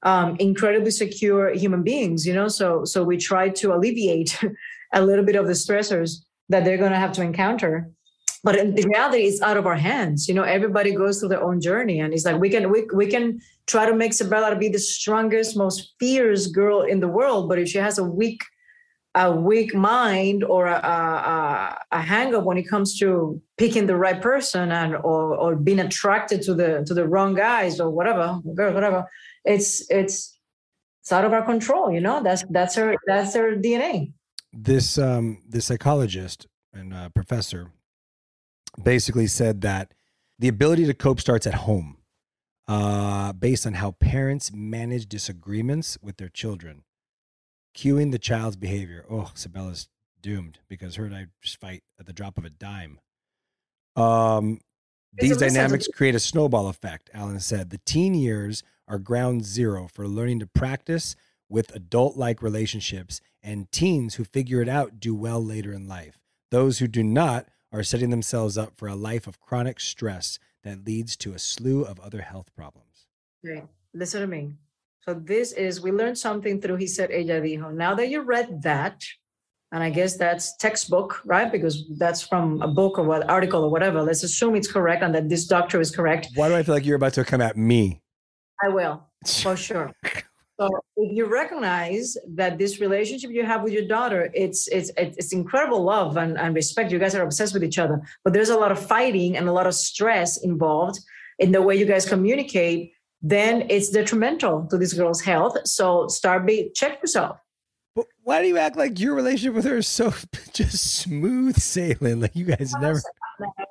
um, 0.03 0.37
incredibly 0.39 0.91
secure 0.91 1.53
human 1.53 1.83
beings 1.83 2.25
you 2.25 2.33
know? 2.33 2.47
So 2.47 2.85
so 2.85 3.03
we 3.03 3.17
try 3.17 3.49
to 3.49 3.73
alleviate 3.75 4.31
a 4.93 5.01
little 5.01 5.25
bit 5.25 5.35
of 5.35 5.47
the 5.47 5.57
stressors 5.65 6.09
that 6.47 6.63
they're 6.63 6.83
going 6.83 6.95
to 6.97 7.03
have 7.05 7.13
to 7.13 7.21
encounter 7.21 7.89
but 8.43 8.58
in 8.58 8.75
the 8.75 8.86
reality 8.88 9.23
it's 9.23 9.41
out 9.41 9.58
of 9.58 9.65
our 9.65 9.75
hands. 9.75 10.27
You 10.27 10.36
know 10.36 10.43
everybody 10.43 10.91
goes 10.93 11.19
through 11.19 11.29
their 11.29 11.43
own 11.43 11.62
journey 11.62 11.99
and 11.99 12.13
it's 12.13 12.25
like 12.25 12.39
we 12.39 12.49
can 12.49 12.71
we, 12.71 12.86
we 12.93 13.08
can 13.08 13.41
try 13.67 13.86
to 13.86 13.95
make 13.95 14.12
Sebella 14.12 14.60
be 14.60 14.69
the 14.69 14.79
strongest 14.79 15.56
most 15.56 15.93
fierce 15.99 16.47
girl 16.47 16.82
in 16.82 16.99
the 16.99 17.08
world 17.08 17.49
but 17.49 17.60
if 17.60 17.69
she 17.69 17.77
has 17.77 17.97
a 17.97 18.03
weak 18.03 18.41
a 19.15 19.32
weak 19.32 19.75
mind 19.75 20.43
or 20.43 20.65
a, 20.65 20.73
a, 20.73 21.77
a 21.91 22.01
hang 22.01 22.34
up 22.34 22.43
when 22.43 22.58
it 22.58 22.63
comes 22.63 22.97
to 22.97 23.39
picking 23.58 23.86
the 23.86 23.95
right 23.95 24.21
person 24.21 24.71
and 24.71 24.95
or, 24.95 25.36
or 25.38 25.56
being 25.56 25.79
attracted 25.79 26.41
to 26.41 26.56
the 26.56 26.84
to 26.88 26.93
the 26.93 27.08
wrong 27.08 27.36
guys 27.36 27.79
or 27.79 27.89
whatever 27.91 28.39
girl 28.56 28.73
whatever 28.73 29.08
it's 29.45 29.89
it's 29.91 30.38
it's 31.01 31.12
out 31.12 31.25
of 31.25 31.34
our 31.34 31.43
control 31.43 31.91
you 31.91 32.01
know? 32.01 32.23
That's 32.23 32.43
that's 32.49 32.75
her 32.75 32.95
that's 33.06 33.36
her 33.36 33.56
dna 33.56 34.12
this 34.51 34.97
um 34.97 35.43
this 35.47 35.65
psychologist 35.65 36.47
and 36.73 36.93
uh, 36.93 37.10
professor 37.10 37.71
basically 38.81 39.27
said 39.27 39.62
that 39.62 39.93
the 40.39 40.47
ability 40.47 40.86
to 40.86 40.93
cope 40.93 41.19
starts 41.19 41.45
at 41.47 41.53
home, 41.53 41.97
uh, 42.67 43.33
based 43.33 43.65
on 43.67 43.73
how 43.73 43.91
parents 43.91 44.51
manage 44.53 45.07
disagreements 45.07 45.97
with 46.01 46.17
their 46.17 46.29
children. 46.29 46.83
Cueing 47.75 48.12
the 48.12 48.19
child's 48.19 48.55
behavior. 48.55 49.05
Oh, 49.09 49.31
Sebella's 49.33 49.89
doomed 50.21 50.59
because 50.67 50.95
her 50.95 51.05
and 51.05 51.15
I 51.15 51.27
just 51.41 51.59
fight 51.59 51.83
at 51.99 52.05
the 52.05 52.13
drop 52.13 52.38
of 52.38 52.45
a 52.45 52.49
dime. 52.49 52.99
Um, 53.95 54.59
these 55.13 55.38
dynamics 55.38 55.88
create 55.88 56.15
a 56.15 56.19
snowball 56.19 56.67
effect, 56.67 57.09
Allen 57.13 57.39
said. 57.39 57.69
The 57.69 57.79
teen 57.86 58.15
years 58.15 58.63
are 58.88 58.97
ground 58.97 59.45
zero 59.45 59.88
for 59.91 60.07
learning 60.07 60.39
to 60.39 60.47
practice 60.47 61.15
with 61.49 61.75
adult 61.75 62.17
like 62.17 62.41
relationships, 62.41 63.21
and 63.43 63.71
teens 63.71 64.15
who 64.15 64.23
figure 64.23 64.62
it 64.62 64.69
out 64.69 64.99
do 64.99 65.13
well 65.13 65.43
later 65.43 65.71
in 65.71 65.88
life. 65.88 66.17
Those 66.49 66.79
who 66.79 66.88
do 66.88 67.03
not 67.03 67.47
are 67.73 67.83
setting 67.83 68.12
themselves 68.12 68.57
up 68.57 68.77
for 68.77 68.88
a 68.88 68.95
life 68.95 69.25
of 69.25 69.41
chronic 69.41 69.79
stress 69.79 70.38
that 70.63 70.86
leads 70.86 71.17
to 71.17 71.33
a 71.33 71.39
slew 71.39 71.83
of 71.83 71.99
other 71.99 72.21
health 72.21 72.55
problems. 72.55 73.07
Okay, 73.45 73.63
listen 73.93 74.21
to 74.21 74.27
me. 74.27 74.53
So 75.01 75.13
this 75.15 75.51
is 75.51 75.81
we 75.81 75.91
learned 75.91 76.17
something 76.17 76.62
through 76.62 76.77
he 76.77 76.88
said 76.88 77.09
ella 77.12 77.41
dijo. 77.41 77.73
Now 77.73 77.95
that 77.95 78.07
you 78.07 78.21
read 78.21 78.62
that, 78.62 79.03
and 79.73 79.83
I 79.83 79.89
guess 79.89 80.15
that's 80.15 80.55
textbook, 80.57 81.19
right? 81.25 81.51
Because 81.51 81.89
that's 81.97 82.21
from 82.21 82.62
a 82.62 82.67
book 82.67 82.99
or 82.99 83.03
what 83.03 83.27
article 83.27 83.63
or 83.63 83.71
whatever. 83.71 84.03
Let's 84.03 84.21
assume 84.23 84.55
it's 84.55 84.71
correct 84.71 85.01
and 85.01 85.13
that 85.15 85.27
this 85.27 85.47
doctor 85.47 85.81
is 85.81 85.89
correct. 85.89 86.29
Why 86.36 86.47
do 86.47 86.55
I 86.55 86.62
feel 86.62 86.75
like 86.75 86.86
you're 86.86 86.95
about 86.95 87.13
to 87.15 87.25
come 87.25 87.41
at 87.41 87.57
me? 87.57 88.01
I 88.63 88.69
will, 88.69 89.03
for 89.41 89.57
sure. 89.57 89.91
So 90.59 90.69
if 90.97 91.15
you 91.15 91.25
recognize 91.25 92.15
that 92.35 92.59
this 92.59 92.79
relationship 92.79 93.31
you 93.31 93.43
have 93.43 93.63
with 93.63 93.73
your 93.73 93.87
daughter, 93.87 94.29
it's 94.33 94.67
it's 94.67 94.91
it's 94.97 95.33
incredible 95.33 95.83
love 95.83 96.17
and, 96.17 96.37
and 96.37 96.53
respect. 96.53 96.91
You 96.91 96.99
guys 96.99 97.15
are 97.15 97.23
obsessed 97.23 97.53
with 97.53 97.63
each 97.63 97.79
other, 97.79 98.01
but 98.23 98.33
there's 98.33 98.49
a 98.49 98.57
lot 98.57 98.71
of 98.71 98.85
fighting 98.85 99.35
and 99.35 99.47
a 99.49 99.51
lot 99.51 99.65
of 99.65 99.73
stress 99.73 100.37
involved 100.43 100.99
in 101.39 101.51
the 101.51 101.61
way 101.61 101.75
you 101.75 101.85
guys 101.85 102.07
communicate. 102.07 102.91
Then 103.21 103.65
it's 103.69 103.89
detrimental 103.89 104.67
to 104.69 104.77
this 104.77 104.93
girl's 104.93 105.21
health. 105.21 105.57
So 105.65 106.07
start 106.07 106.45
be 106.45 106.69
check 106.75 107.01
yourself. 107.01 107.37
But 107.95 108.05
why 108.23 108.41
do 108.41 108.47
you 108.47 108.57
act 108.57 108.75
like 108.75 108.99
your 108.99 109.15
relationship 109.15 109.55
with 109.55 109.65
her 109.65 109.77
is 109.77 109.87
so 109.87 110.13
just 110.53 110.97
smooth 110.97 111.57
sailing? 111.57 112.19
Like 112.19 112.35
you 112.35 112.45
guys 112.45 112.73
never. 112.79 113.01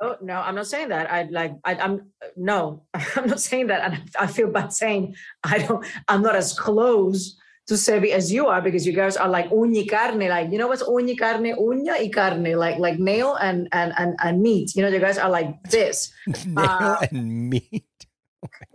No, 0.00 0.16
no, 0.22 0.34
I'm 0.40 0.54
not 0.54 0.66
saying 0.66 0.88
that. 0.88 1.10
I 1.10 1.24
like, 1.30 1.54
I, 1.64 1.74
I'm 1.76 2.10
no, 2.36 2.84
I'm 2.94 3.28
not 3.28 3.40
saying 3.40 3.68
that. 3.68 3.92
And 3.92 4.10
I 4.18 4.26
feel 4.26 4.50
bad 4.50 4.72
saying 4.72 5.14
I 5.44 5.58
don't. 5.58 5.84
I'm 6.08 6.22
not 6.22 6.36
as 6.36 6.58
close 6.58 7.36
to 7.66 7.74
Sevi 7.74 8.10
as 8.10 8.32
you 8.32 8.46
are 8.46 8.60
because 8.60 8.86
you 8.86 8.92
guys 8.92 9.16
are 9.16 9.28
like 9.28 9.50
uña 9.50 9.88
carne. 9.88 10.28
Like 10.28 10.50
you 10.50 10.58
know 10.58 10.68
what's 10.68 10.82
uña 10.82 11.18
carne, 11.18 11.54
uña 11.56 11.98
y 11.98 12.10
carne, 12.12 12.56
like 12.56 12.78
like 12.78 12.98
nail 12.98 13.34
and 13.36 13.68
and 13.72 13.92
and, 13.96 14.16
and 14.22 14.42
meat. 14.42 14.74
You 14.74 14.82
know, 14.82 14.88
you 14.88 15.00
guys 15.00 15.18
are 15.18 15.30
like 15.30 15.62
this. 15.70 16.12
nail 16.46 16.68
uh, 16.68 17.06
and 17.10 17.50
meat. 17.50 17.84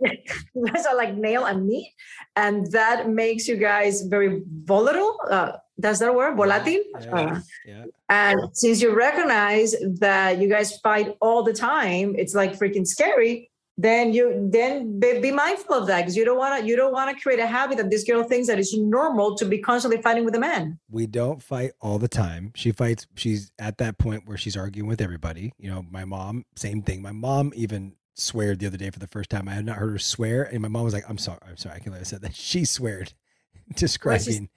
you 0.00 0.66
guys 0.66 0.86
are 0.86 0.96
like 0.96 1.14
nail 1.14 1.44
and 1.44 1.66
meat, 1.66 1.92
and 2.36 2.70
that 2.72 3.08
makes 3.08 3.46
you 3.46 3.56
guys 3.56 4.02
very 4.02 4.42
volatile. 4.64 5.18
Uh, 5.30 5.52
does 5.80 5.98
that 6.00 6.14
word 6.14 6.36
volatile? 6.36 6.82
Yeah, 7.00 7.14
uh, 7.14 7.40
yeah. 7.66 7.84
And 8.08 8.38
since 8.52 8.82
you 8.82 8.94
recognize 8.94 9.74
that 10.00 10.38
you 10.38 10.48
guys 10.48 10.78
fight 10.78 11.16
all 11.20 11.42
the 11.42 11.52
time, 11.52 12.14
it's 12.16 12.34
like 12.34 12.58
freaking 12.58 12.86
scary. 12.86 13.50
Then 13.80 14.12
you 14.12 14.48
then 14.50 14.98
be, 14.98 15.20
be 15.20 15.30
mindful 15.30 15.76
of 15.76 15.86
that 15.86 16.00
because 16.00 16.16
you 16.16 16.24
don't 16.24 16.36
want 16.36 16.60
to 16.60 16.66
you 16.66 16.74
don't 16.74 16.92
want 16.92 17.16
to 17.16 17.22
create 17.22 17.38
a 17.38 17.46
habit 17.46 17.78
that 17.78 17.90
this 17.90 18.02
girl 18.02 18.24
thinks 18.24 18.48
that 18.48 18.58
it's 18.58 18.76
normal 18.76 19.36
to 19.36 19.44
be 19.44 19.58
constantly 19.58 20.02
fighting 20.02 20.24
with 20.24 20.34
a 20.34 20.40
man. 20.40 20.80
We 20.90 21.06
don't 21.06 21.40
fight 21.40 21.70
all 21.80 22.00
the 22.00 22.08
time. 22.08 22.50
She 22.56 22.72
fights. 22.72 23.06
She's 23.14 23.52
at 23.60 23.78
that 23.78 23.98
point 23.98 24.26
where 24.26 24.36
she's 24.36 24.56
arguing 24.56 24.88
with 24.88 25.00
everybody. 25.00 25.52
You 25.58 25.70
know, 25.70 25.86
my 25.88 26.04
mom, 26.04 26.44
same 26.56 26.82
thing. 26.82 27.02
My 27.02 27.12
mom 27.12 27.52
even 27.54 27.94
swear 28.14 28.56
the 28.56 28.66
other 28.66 28.76
day 28.76 28.90
for 28.90 28.98
the 28.98 29.06
first 29.06 29.30
time. 29.30 29.48
I 29.48 29.52
had 29.52 29.64
not 29.64 29.76
heard 29.76 29.92
her 29.92 29.98
swear, 30.00 30.42
and 30.42 30.60
my 30.60 30.66
mom 30.66 30.82
was 30.82 30.92
like, 30.92 31.08
"I'm 31.08 31.18
sorry, 31.18 31.38
I'm 31.46 31.56
sorry." 31.56 31.76
I 31.76 31.78
can't 31.78 31.92
let 31.92 32.00
I 32.00 32.04
said 32.04 32.22
that. 32.22 32.34
She 32.34 32.64
sweared, 32.64 33.12
describing. 33.76 34.48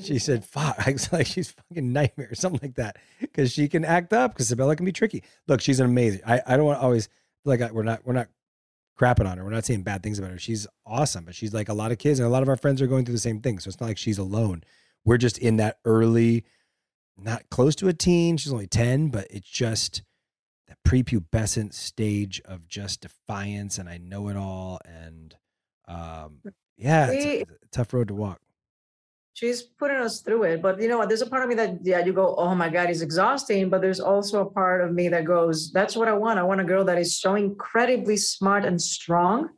She 0.00 0.18
said, 0.18 0.44
"Fuck!" 0.44 0.76
I 0.86 0.92
was 0.92 1.12
like, 1.12 1.26
"She's 1.26 1.50
fucking 1.50 1.92
nightmare," 1.92 2.28
or 2.30 2.34
something 2.34 2.60
like 2.62 2.76
that, 2.76 2.96
because 3.20 3.52
she 3.52 3.68
can 3.68 3.84
act 3.84 4.12
up. 4.12 4.34
Because 4.34 4.50
Sebella 4.50 4.76
can 4.76 4.86
be 4.86 4.92
tricky. 4.92 5.22
Look, 5.46 5.60
she's 5.60 5.80
an 5.80 5.86
amazing. 5.86 6.20
I, 6.26 6.40
I 6.46 6.56
don't 6.56 6.66
want 6.66 6.78
to 6.78 6.84
always 6.84 7.08
like 7.44 7.60
I, 7.60 7.70
we're 7.70 7.82
not 7.82 8.04
we're 8.04 8.12
not 8.12 8.28
crapping 8.98 9.28
on 9.28 9.38
her. 9.38 9.44
We're 9.44 9.50
not 9.50 9.64
saying 9.64 9.82
bad 9.82 10.02
things 10.02 10.18
about 10.18 10.30
her. 10.30 10.38
She's 10.38 10.66
awesome, 10.86 11.24
but 11.24 11.34
she's 11.34 11.52
like 11.52 11.68
a 11.68 11.74
lot 11.74 11.92
of 11.92 11.98
kids, 11.98 12.18
and 12.18 12.26
a 12.26 12.30
lot 12.30 12.42
of 12.42 12.48
our 12.48 12.56
friends 12.56 12.80
are 12.82 12.86
going 12.86 13.04
through 13.04 13.14
the 13.14 13.20
same 13.20 13.40
thing. 13.40 13.58
So 13.58 13.68
it's 13.68 13.80
not 13.80 13.86
like 13.86 13.98
she's 13.98 14.18
alone. 14.18 14.64
We're 15.04 15.18
just 15.18 15.38
in 15.38 15.56
that 15.56 15.78
early, 15.84 16.44
not 17.16 17.48
close 17.50 17.74
to 17.76 17.88
a 17.88 17.92
teen. 17.92 18.36
She's 18.36 18.52
only 18.52 18.68
ten, 18.68 19.08
but 19.08 19.26
it's 19.30 19.48
just 19.48 20.02
that 20.68 20.82
prepubescent 20.84 21.74
stage 21.74 22.40
of 22.44 22.68
just 22.68 23.02
defiance 23.02 23.78
and 23.78 23.88
I 23.88 23.98
know 23.98 24.28
it 24.28 24.36
all. 24.36 24.80
And 24.84 25.34
um, 25.86 26.40
yeah, 26.76 27.10
it's 27.10 27.24
a, 27.24 27.40
it's 27.40 27.52
a 27.64 27.68
tough 27.70 27.92
road 27.92 28.08
to 28.08 28.14
walk. 28.14 28.40
She's 29.34 29.62
putting 29.62 29.96
us 29.96 30.20
through 30.20 30.42
it. 30.44 30.62
But 30.62 30.80
you 30.80 30.88
know 30.88 30.98
what? 30.98 31.08
There's 31.08 31.22
a 31.22 31.26
part 31.26 31.42
of 31.42 31.48
me 31.48 31.54
that, 31.56 31.78
yeah, 31.82 32.04
you 32.04 32.12
go, 32.12 32.34
oh 32.36 32.54
my 32.54 32.68
God, 32.68 32.90
it's 32.90 33.00
exhausting. 33.00 33.70
But 33.70 33.80
there's 33.80 34.00
also 34.00 34.42
a 34.42 34.50
part 34.50 34.82
of 34.82 34.92
me 34.92 35.08
that 35.08 35.24
goes, 35.24 35.72
that's 35.72 35.96
what 35.96 36.08
I 36.08 36.12
want. 36.12 36.38
I 36.38 36.42
want 36.42 36.60
a 36.60 36.64
girl 36.64 36.84
that 36.84 36.98
is 36.98 37.18
so 37.18 37.34
incredibly 37.34 38.16
smart 38.16 38.64
and 38.64 38.80
strong 38.80 39.48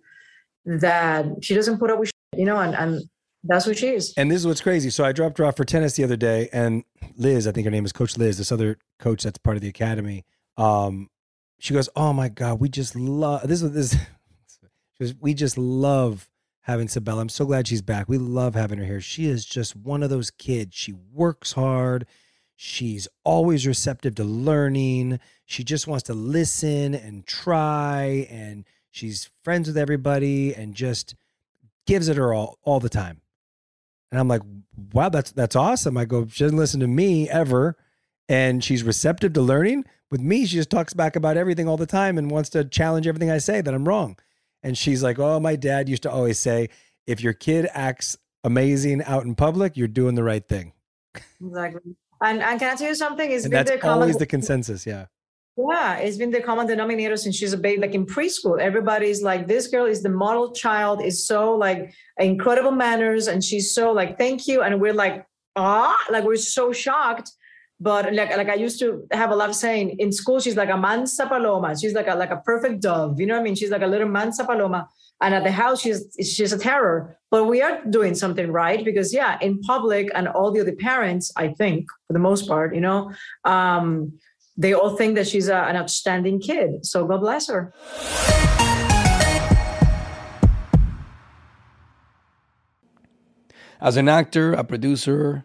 that 0.64 1.26
she 1.42 1.54
doesn't 1.54 1.78
put 1.78 1.90
up 1.90 1.98
with, 1.98 2.10
you 2.37 2.44
know, 2.44 2.58
and, 2.58 2.74
and 2.74 3.02
that's 3.42 3.66
what 3.66 3.76
she 3.76 3.88
is. 3.88 4.14
And 4.16 4.30
this 4.30 4.38
is 4.38 4.46
what's 4.46 4.60
crazy. 4.60 4.90
So 4.90 5.04
I 5.04 5.12
dropped 5.12 5.38
her 5.38 5.44
off 5.44 5.56
for 5.56 5.64
tennis 5.64 5.96
the 5.96 6.04
other 6.04 6.16
day, 6.16 6.48
and 6.52 6.84
Liz, 7.16 7.46
I 7.46 7.52
think 7.52 7.66
her 7.66 7.70
name 7.70 7.84
is 7.84 7.92
Coach 7.92 8.16
Liz, 8.16 8.38
this 8.38 8.50
other 8.50 8.78
coach 8.98 9.24
that's 9.24 9.38
part 9.38 9.56
of 9.56 9.62
the 9.62 9.68
academy, 9.68 10.24
um, 10.56 11.10
she 11.58 11.74
goes, 11.74 11.88
"Oh 11.96 12.12
my 12.12 12.28
god, 12.28 12.60
we 12.60 12.68
just 12.68 12.94
love 12.94 13.46
this." 13.46 13.62
Is, 13.62 13.72
This 13.72 13.92
she 14.94 15.04
goes, 15.04 15.14
"We 15.20 15.34
just 15.34 15.58
love 15.58 16.28
having 16.64 16.87
Sebella. 16.87 17.20
I'm 17.20 17.29
so 17.29 17.46
glad 17.46 17.68
she's 17.68 17.83
back. 17.83 18.09
We 18.09 18.18
love 18.18 18.55
having 18.55 18.79
her 18.79 18.85
here. 18.85 19.00
She 19.00 19.27
is 19.27 19.44
just 19.44 19.77
one 19.77 20.03
of 20.03 20.11
those 20.11 20.31
kids. 20.31 20.74
She 20.74 20.92
works 20.92 21.53
hard. 21.53 22.07
She's 22.57 23.09
always 23.24 23.66
receptive 23.66 24.14
to 24.16 24.24
learning. 24.24 25.20
She 25.44 25.64
just 25.64 25.87
wants 25.87 26.05
to 26.05 26.14
listen 26.14 26.94
and 26.94 27.27
try, 27.27 28.27
and 28.31 28.64
she's 28.90 29.31
friends 29.42 29.68
with 29.68 29.77
everybody, 29.77 30.55
and 30.55 30.74
just 30.74 31.14
gives 31.87 32.09
it 32.09 32.16
her 32.16 32.33
all 32.33 32.59
all 32.62 32.81
the 32.81 32.88
time." 32.88 33.20
And 34.11 34.20
I'm 34.20 34.29
like, 34.29 34.42
"Wow, 34.92 35.09
that's 35.09 35.33
that's 35.33 35.57
awesome." 35.57 35.96
I 35.96 36.05
go, 36.05 36.27
"She 36.27 36.44
doesn't 36.44 36.59
listen 36.59 36.81
to 36.81 36.87
me 36.87 37.29
ever." 37.29 37.77
and 38.29 38.64
she's 38.64 38.83
receptive 38.83 39.33
to 39.35 39.42
learning. 39.42 39.85
With 40.11 40.20
me, 40.20 40.46
she 40.46 40.57
just 40.57 40.70
talks 40.70 40.94
back 40.94 41.16
about 41.16 41.37
everything 41.37 41.68
all 41.68 41.77
the 41.77 41.87
time 41.87 42.18
and 42.18 42.31
wants 42.31 42.48
to 42.50 42.64
challenge 42.64 43.07
everything 43.07 43.31
I 43.31 43.38
say 43.38 43.61
that 43.61 43.74
I'm 43.74 43.88
wrong. 43.88 44.16
And 44.64 44.77
she's 44.77 45.03
like, 45.03 45.18
"Oh, 45.18 45.38
my 45.38 45.55
dad 45.55 45.88
used 45.88 46.03
to 46.03 46.11
always 46.11 46.38
say, 46.38 46.70
if 47.07 47.20
your 47.20 47.35
kid 47.35 47.68
acts 47.72 48.16
amazing 48.42 49.05
out 49.05 49.24
in 49.24 49.35
public, 49.35 49.77
you're 49.77 49.87
doing 49.87 50.16
the 50.16 50.24
right 50.24 50.46
thing." 50.46 50.72
Exactly. 51.40 51.94
And, 52.22 52.42
and 52.42 52.59
can 52.59 52.72
I 52.72 52.77
tell 52.77 52.88
you 52.88 52.94
something? 52.94 53.31
It's 53.31 53.44
and 53.44 53.53
been 53.53 53.59
that's 53.59 53.70
the 53.70 53.79
common, 53.79 54.03
always 54.03 54.16
the 54.16 54.27
consensus. 54.27 54.87
Yeah. 54.87 55.07
Yeah, 55.57 55.98
it's 55.98 56.16
been 56.16 56.33
the 56.33 56.40
common 56.40 56.66
denominator 56.66 57.16
since 57.16 57.37
she's 57.37 57.53
a 57.53 57.59
baby. 57.59 57.81
Like 57.81 57.94
in 57.94 58.07
preschool, 58.07 58.61
everybody's 58.61 59.22
like, 59.22 59.46
"This 59.46 59.68
girl 59.68 59.87
is 59.87 60.03
the 60.03 60.09
model 60.09 60.50
child. 60.53 61.00
Is 61.00 61.24
so 61.24 61.55
like 61.55 61.94
incredible 62.18 62.72
manners, 62.72 63.29
and 63.29 63.44
she's 63.44 63.72
so 63.72 63.92
like, 63.92 64.18
thank 64.18 64.48
you." 64.48 64.62
And 64.62 64.81
we're 64.81 64.94
like, 64.94 65.27
ah, 65.55 65.96
like 66.11 66.24
we're 66.24 66.37
so 66.37 66.72
shocked 66.72 67.31
but 67.80 68.12
like 68.14 68.37
like 68.37 68.48
I 68.48 68.54
used 68.54 68.78
to 68.80 69.06
have 69.12 69.30
a 69.30 69.37
of 69.37 69.54
saying 69.54 69.96
in 69.98 70.12
school, 70.12 70.40
she's 70.40 70.56
like 70.56 70.70
a 70.70 70.76
mansa 70.76 71.26
paloma. 71.26 71.76
She's 71.78 71.92
like 71.92 72.08
a 72.08 72.14
like 72.14 72.30
a 72.30 72.38
perfect 72.38 72.82
dove. 72.82 73.20
You 73.20 73.26
know 73.26 73.34
what 73.34 73.40
I 73.40 73.44
mean? 73.44 73.54
She's 73.54 73.70
like 73.70 73.82
a 73.82 73.87
little 73.87 74.08
mansa 74.08 74.44
paloma. 74.44 74.88
And 75.20 75.34
at 75.34 75.44
the 75.44 75.52
house, 75.52 75.80
she's 75.80 76.16
she's 76.20 76.52
a 76.52 76.58
terror. 76.58 77.18
But 77.30 77.44
we 77.44 77.62
are 77.62 77.84
doing 77.87 78.14
something 78.14 78.50
right 78.50 78.84
because 78.84 79.12
yeah, 79.12 79.38
in 79.40 79.60
public 79.60 80.10
and 80.14 80.28
all 80.28 80.52
the 80.52 80.60
other 80.60 80.74
parents, 80.74 81.32
I 81.37 81.48
think 81.48 81.87
for 82.06 82.12
the 82.12 82.18
most 82.18 82.46
part, 82.46 82.74
you 82.74 82.80
know, 82.80 83.12
um, 83.44 84.18
they 84.56 84.72
all 84.72 84.96
think 84.96 85.16
that 85.16 85.26
she's 85.26 85.48
a, 85.48 85.56
an 85.56 85.76
outstanding 85.76 86.40
kid. 86.40 86.87
So 86.87 87.06
God 87.06 87.20
bless 87.20 87.48
her. 87.48 87.72
As 93.80 93.96
an 93.96 94.08
actor, 94.08 94.52
a 94.54 94.64
producer, 94.64 95.44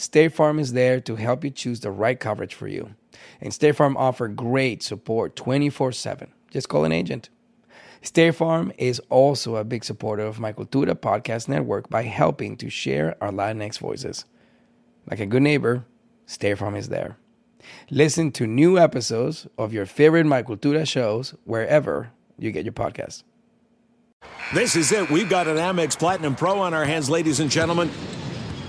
State 0.00 0.32
Farm 0.32 0.58
is 0.58 0.72
there 0.72 0.98
to 0.98 1.16
help 1.16 1.44
you 1.44 1.50
choose 1.50 1.80
the 1.80 1.90
right 1.90 2.18
coverage 2.18 2.54
for 2.54 2.66
you. 2.66 2.94
And 3.38 3.52
State 3.52 3.76
Farm 3.76 3.98
offer 3.98 4.28
great 4.28 4.82
support 4.82 5.36
24/7. 5.36 6.28
Just 6.50 6.70
call 6.70 6.86
an 6.86 6.92
agent. 6.92 7.28
State 8.00 8.34
Farm 8.34 8.72
is 8.78 8.98
also 9.10 9.56
a 9.56 9.64
big 9.64 9.84
supporter 9.84 10.22
of 10.22 10.40
my 10.40 10.54
Cultura 10.54 10.94
podcast 10.94 11.48
network 11.48 11.90
by 11.90 12.04
helping 12.04 12.56
to 12.56 12.70
share 12.70 13.14
our 13.20 13.30
Latinx 13.30 13.78
voices. 13.78 14.24
Like 15.10 15.20
a 15.20 15.26
good 15.26 15.42
neighbor, 15.42 15.84
State 16.24 16.56
Farm 16.56 16.76
is 16.76 16.88
there. 16.88 17.18
Listen 17.90 18.32
to 18.32 18.46
new 18.46 18.78
episodes 18.78 19.46
of 19.58 19.74
your 19.74 19.84
favorite 19.84 20.24
My 20.24 20.42
Cultura 20.42 20.88
shows 20.88 21.34
wherever 21.44 22.10
you 22.38 22.52
get 22.52 22.64
your 22.64 22.72
podcasts. 22.72 23.22
This 24.54 24.76
is 24.76 24.92
it. 24.92 25.10
We've 25.10 25.28
got 25.28 25.46
an 25.46 25.58
Amex 25.58 25.98
Platinum 25.98 26.36
Pro 26.36 26.58
on 26.58 26.72
our 26.72 26.86
hands, 26.86 27.10
ladies 27.10 27.38
and 27.38 27.50
gentlemen. 27.50 27.90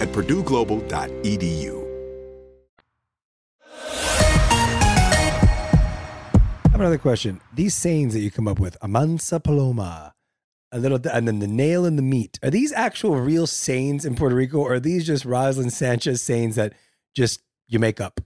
at 0.00 0.08
purdueglobal.edu. 0.08 1.84
I 6.66 6.70
have 6.70 6.80
another 6.80 6.98
question. 6.98 7.40
These 7.54 7.74
sayings 7.76 8.14
that 8.14 8.20
you 8.20 8.30
come 8.30 8.48
up 8.48 8.58
with, 8.58 8.76
amansa 8.80 9.42
paloma, 9.42 10.12
a 10.72 10.78
little, 10.78 10.98
and 11.12 11.28
then 11.28 11.38
the 11.38 11.46
nail 11.46 11.84
in 11.84 11.94
the 11.94 12.02
meat. 12.02 12.38
Are 12.42 12.50
these 12.50 12.72
actual 12.72 13.14
real 13.14 13.46
sayings 13.46 14.04
in 14.04 14.16
Puerto 14.16 14.34
Rico, 14.34 14.58
or 14.58 14.74
are 14.74 14.80
these 14.80 15.06
just 15.06 15.24
Roselyn 15.24 15.70
Sanchez 15.70 16.20
sayings 16.20 16.56
that 16.56 16.72
just 17.14 17.40
you 17.68 17.78
make 17.78 18.00
up? 18.00 18.20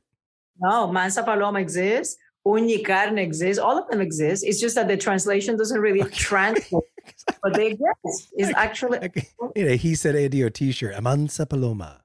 No, 0.58 0.90
mansa 0.90 1.22
paloma 1.22 1.60
exists. 1.60 2.16
Uña 2.46 2.82
carne 2.84 3.18
exists. 3.18 3.58
All 3.58 3.78
of 3.78 3.86
them 3.90 4.00
exist. 4.00 4.44
It's 4.46 4.60
just 4.60 4.74
that 4.76 4.88
the 4.88 4.96
translation 4.96 5.58
doesn't 5.58 5.78
really 5.78 6.08
translate, 6.10 6.82
but 7.42 7.54
they 7.54 7.68
exist. 7.68 8.32
It's 8.36 8.52
actually. 8.56 8.98
You 9.56 9.64
know, 9.64 9.76
he 9.76 9.94
said 9.94 10.14
Adio 10.14 10.48
t-shirt, 10.50 10.94
amansa 10.94 11.48
paloma, 11.48 12.02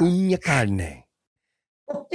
uña 0.00 0.40
carne. 0.42 1.04
Oh 1.90 2.06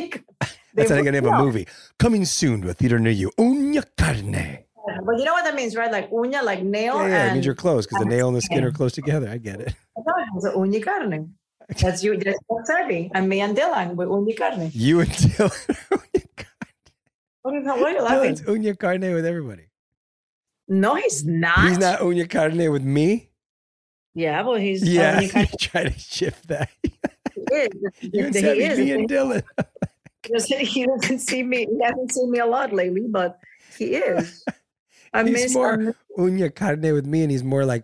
that's 0.75 0.89
like 0.89 1.05
the 1.05 1.11
name 1.11 1.25
of 1.25 1.33
a 1.33 1.37
movie. 1.37 1.67
Coming 1.99 2.25
soon 2.25 2.61
to 2.61 2.69
a 2.69 2.73
theater 2.73 2.97
near 2.97 3.11
you. 3.11 3.31
Uña 3.37 3.83
carne. 3.97 4.65
But 5.05 5.17
you 5.17 5.25
know 5.25 5.33
what 5.33 5.45
that 5.45 5.55
means, 5.55 5.75
right? 5.75 5.91
Like 5.91 6.09
uña, 6.11 6.43
like 6.43 6.63
nail. 6.63 6.97
Yeah, 6.97 7.07
yeah, 7.07 7.07
it 7.07 7.25
and, 7.25 7.33
means 7.33 7.45
you're 7.45 7.55
close 7.55 7.85
because 7.85 8.03
the 8.03 8.09
nail 8.09 8.27
and 8.27 8.35
the 8.35 8.41
skin 8.41 8.63
are 8.63 8.71
close 8.71 8.91
together. 8.91 9.29
I 9.29 9.37
get 9.37 9.61
it. 9.61 9.73
No, 9.97 10.13
it's 10.35 10.45
a 10.45 10.51
uña 10.51 10.83
carne. 10.83 11.33
That's 11.79 12.03
you. 12.03 12.17
That's 12.17 12.39
Sergi 12.65 13.11
and 13.13 13.29
me 13.29 13.41
and 13.41 13.55
Dylan 13.55 13.95
with 13.95 14.07
uña 14.07 14.37
carne. 14.37 14.71
You 14.73 15.01
and 15.01 15.09
Dylan. 15.09 15.75
What 17.43 17.55
is 17.55 17.67
are 17.67 17.77
you 17.77 18.01
laughing? 18.01 18.35
Dylan's 18.35 18.41
uña 18.41 18.77
carne 18.77 19.13
with 19.13 19.25
everybody. 19.25 19.67
No, 20.73 20.95
he's 20.95 21.23
not. 21.23 21.69
He's 21.69 21.77
not 21.77 21.99
uña 21.99 22.27
carne 22.29 22.71
with 22.71 22.83
me. 22.83 23.29
Yeah, 24.15 24.41
well, 24.41 24.55
he's 24.55 24.81
uh, 24.83 24.85
Yeah, 24.87 25.21
uña 25.21 25.31
carne. 25.31 25.47
try 25.59 25.83
to 25.85 25.99
shift 25.99 26.47
that. 26.47 26.69
He 27.35 27.41
is. 27.55 27.69
You 28.01 28.25
and 28.25 28.35
he 28.35 28.41
is. 28.63 28.77
me 28.79 28.91
and 28.91 29.09
Dylan. 29.09 29.43
He 30.25 30.31
doesn't, 30.33 30.59
he 30.59 30.85
doesn't 30.85 31.19
see 31.19 31.43
me. 31.43 31.65
He 31.69 31.83
hasn't 31.83 32.13
seen 32.13 32.31
me 32.31 32.39
a 32.39 32.45
lot 32.45 32.71
lately, 32.71 33.05
but 33.09 33.39
he 33.77 33.95
is. 33.95 34.45
I 35.13 35.23
he's 35.23 35.33
miss. 35.33 35.53
more 35.53 35.75
miss- 35.77 35.95
uña 36.17 36.53
carne 36.55 36.93
with 36.93 37.05
me, 37.05 37.23
and 37.23 37.31
he's 37.31 37.43
more 37.43 37.65
like 37.65 37.83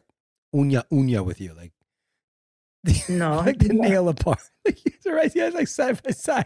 uña 0.56 0.84
uña 0.92 1.26
with 1.26 1.42
you, 1.42 1.54
like 1.54 1.74
no, 3.10 3.38
like 3.38 3.60
the 3.60 3.74
nail 3.74 4.08
apart. 4.08 4.40
He's 4.64 5.06
right, 5.06 5.30
yeah, 5.36 5.50
like 5.50 5.68
side 5.68 6.02
by 6.02 6.12
side. 6.12 6.46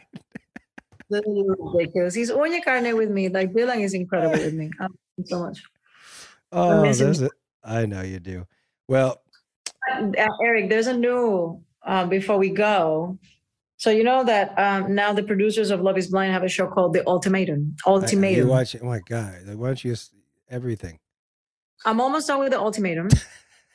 Ridiculous. 1.12 2.15
He's 2.15 2.32
uña 2.32 2.63
carne 2.63 2.95
with 2.97 3.12
me. 3.12 3.29
Like 3.29 3.53
Dylan 3.53 3.82
is 3.82 3.93
incredible 3.93 4.39
with 4.43 4.53
me. 4.56 4.71
I 4.79 4.84
love 4.84 4.91
him 5.17 5.25
so 5.25 5.39
much. 5.41 5.62
Oh, 6.53 6.81
there's 6.83 7.21
it. 7.21 7.31
I 7.63 7.85
know 7.85 8.01
you 8.01 8.19
do. 8.19 8.45
Well, 8.87 9.21
Uh, 9.91 10.11
Eric, 10.43 10.69
there's 10.69 10.87
a 10.87 10.95
new. 10.95 11.61
Uh, 11.85 12.05
before 12.05 12.37
we 12.37 12.49
go, 12.49 13.17
so 13.75 13.89
you 13.89 14.05
know 14.05 14.23
that 14.23 14.57
um, 14.57 14.95
now 14.95 15.11
the 15.11 15.23
producers 15.23 15.69
of 15.69 15.81
Love 15.81 15.97
Is 15.97 16.07
Blind 16.07 16.31
have 16.31 16.43
a 16.43 16.47
show 16.47 16.65
called 16.67 16.93
The 16.93 17.05
Ultimatum. 17.05 17.75
I- 17.85 17.89
Ultimatum. 17.89 18.45
you 18.45 18.47
watch. 18.47 18.75
Oh 18.81 18.85
my 18.85 19.01
god! 19.05 19.35
Like, 19.45 19.57
why 19.57 19.67
don't 19.67 19.83
you 19.83 19.91
just 19.91 20.13
everything? 20.49 20.99
I'm 21.85 21.99
almost 21.99 22.27
done 22.27 22.39
with 22.39 22.51
the 22.51 22.59
ultimatum. 22.59 23.09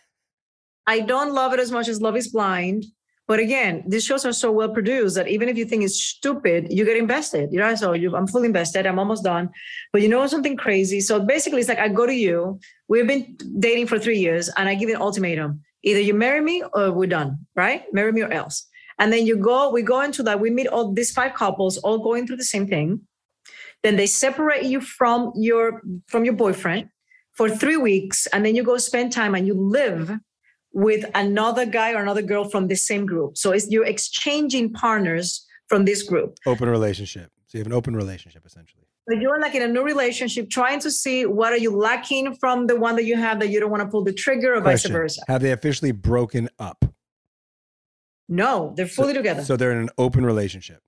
I 0.87 1.01
don't 1.01 1.35
love 1.35 1.53
it 1.53 1.61
as 1.61 1.71
much 1.71 1.89
as 1.89 2.01
Love 2.01 2.17
is 2.17 2.29
Blind. 2.29 2.87
But 3.29 3.41
again, 3.41 3.85
these 3.87 4.05
shows 4.05 4.25
are 4.25 4.33
so 4.33 4.51
well 4.51 4.71
produced 4.71 5.15
that 5.17 5.29
even 5.29 5.51
if 5.51 5.59
you 5.59 5.67
think 5.67 5.85
it's 5.85 6.03
stupid, 6.03 6.69
you 6.71 6.87
get 6.87 6.97
invested. 6.97 7.53
You 7.53 7.59
know, 7.59 7.75
so 7.75 7.93
you, 7.93 8.17
I'm 8.17 8.27
fully 8.27 8.47
invested. 8.47 8.87
I'm 8.87 8.99
almost 8.99 9.23
done. 9.23 9.51
But 9.93 10.01
you 10.01 10.09
know 10.09 10.27
something 10.27 10.57
crazy? 10.57 11.01
So 11.01 11.21
basically, 11.21 11.61
it's 11.61 11.69
like 11.69 11.79
I 11.79 11.89
go 11.89 12.07
to 12.07 12.15
you. 12.15 12.59
We've 12.89 13.07
been 13.07 13.37
dating 13.59 13.89
for 13.89 13.99
three 13.99 14.19
years, 14.19 14.49
and 14.57 14.67
I 14.67 14.75
give 14.75 14.89
an 14.89 14.97
ultimatum: 14.97 15.61
either 15.83 16.01
you 16.01 16.15
marry 16.15 16.41
me 16.41 16.65
or 16.73 16.91
we're 16.91 17.07
done. 17.07 17.47
Right? 17.55 17.85
Marry 17.93 18.13
me 18.13 18.23
or 18.23 18.33
else. 18.33 18.67
And 18.99 19.13
then 19.13 19.27
you 19.27 19.37
go. 19.37 19.71
We 19.71 19.83
go 19.83 20.01
into 20.01 20.23
that. 20.23 20.41
We 20.41 20.51
meet 20.51 20.67
all 20.67 20.93
these 20.93 21.13
five 21.13 21.35
couples, 21.35 21.77
all 21.79 21.99
going 21.99 22.27
through 22.27 22.39
the 22.39 22.45
same 22.45 22.67
thing. 22.67 23.03
Then 23.83 23.97
they 23.97 24.07
separate 24.07 24.65
you 24.65 24.81
from 24.81 25.33
your 25.37 25.83
from 26.07 26.25
your 26.25 26.35
boyfriend 26.35 26.89
for 27.35 27.51
three 27.51 27.77
weeks, 27.77 28.27
and 28.29 28.45
then 28.45 28.57
you 28.57 28.63
go 28.63 28.79
spend 28.79 29.13
time 29.13 29.35
and 29.35 29.47
you 29.47 29.53
live 29.53 30.19
with 30.73 31.05
another 31.15 31.67
guy 31.67 31.93
or 31.93 32.03
another 32.03 32.23
girl 32.23 32.45
from 32.45 32.69
the 32.69 32.77
same 32.77 33.07
group. 33.07 33.37
So 33.37 33.53
it's 33.53 33.71
you're 33.71 33.87
exchanging 33.87 34.73
partners 34.73 35.47
from 35.69 35.85
this 35.85 36.03
group. 36.03 36.39
Open 36.47 36.69
relationship. 36.69 37.31
So 37.47 37.59
you 37.59 37.61
have 37.61 37.67
an 37.67 37.73
open 37.73 37.97
relationship 37.97 38.45
essentially. 38.45 38.85
But 39.07 39.23
you're 39.23 39.41
like 39.41 39.55
in 39.55 39.63
a 39.63 39.69
new 39.69 39.83
relationship, 39.83 40.51
trying 40.51 40.81
to 40.81 40.91
see 40.91 41.25
what 41.25 41.53
are 41.55 41.59
you 41.59 41.75
lacking 41.75 42.37
from 42.37 42.67
the 42.67 42.79
one 42.79 42.95
that 42.97 43.05
you 43.05 43.17
have 43.17 43.41
that 43.41 43.49
you 43.49 43.59
don't 43.59 43.71
want 43.71 43.83
to 43.83 43.89
pull 43.89 44.05
the 44.05 44.13
trigger, 44.13 44.55
or 44.55 44.61
Question: 44.61 44.93
vice 44.93 44.99
versa. 44.99 45.23
Have 45.29 45.41
they 45.41 45.53
officially 45.53 45.93
broken 45.93 46.51
up? 46.59 46.85
No, 48.29 48.75
they're 48.77 48.87
fully 48.87 49.15
together. 49.15 49.43
So 49.43 49.57
they're 49.57 49.73
in 49.73 49.79
an 49.79 49.91
open 49.97 50.27
relationship. 50.27 50.83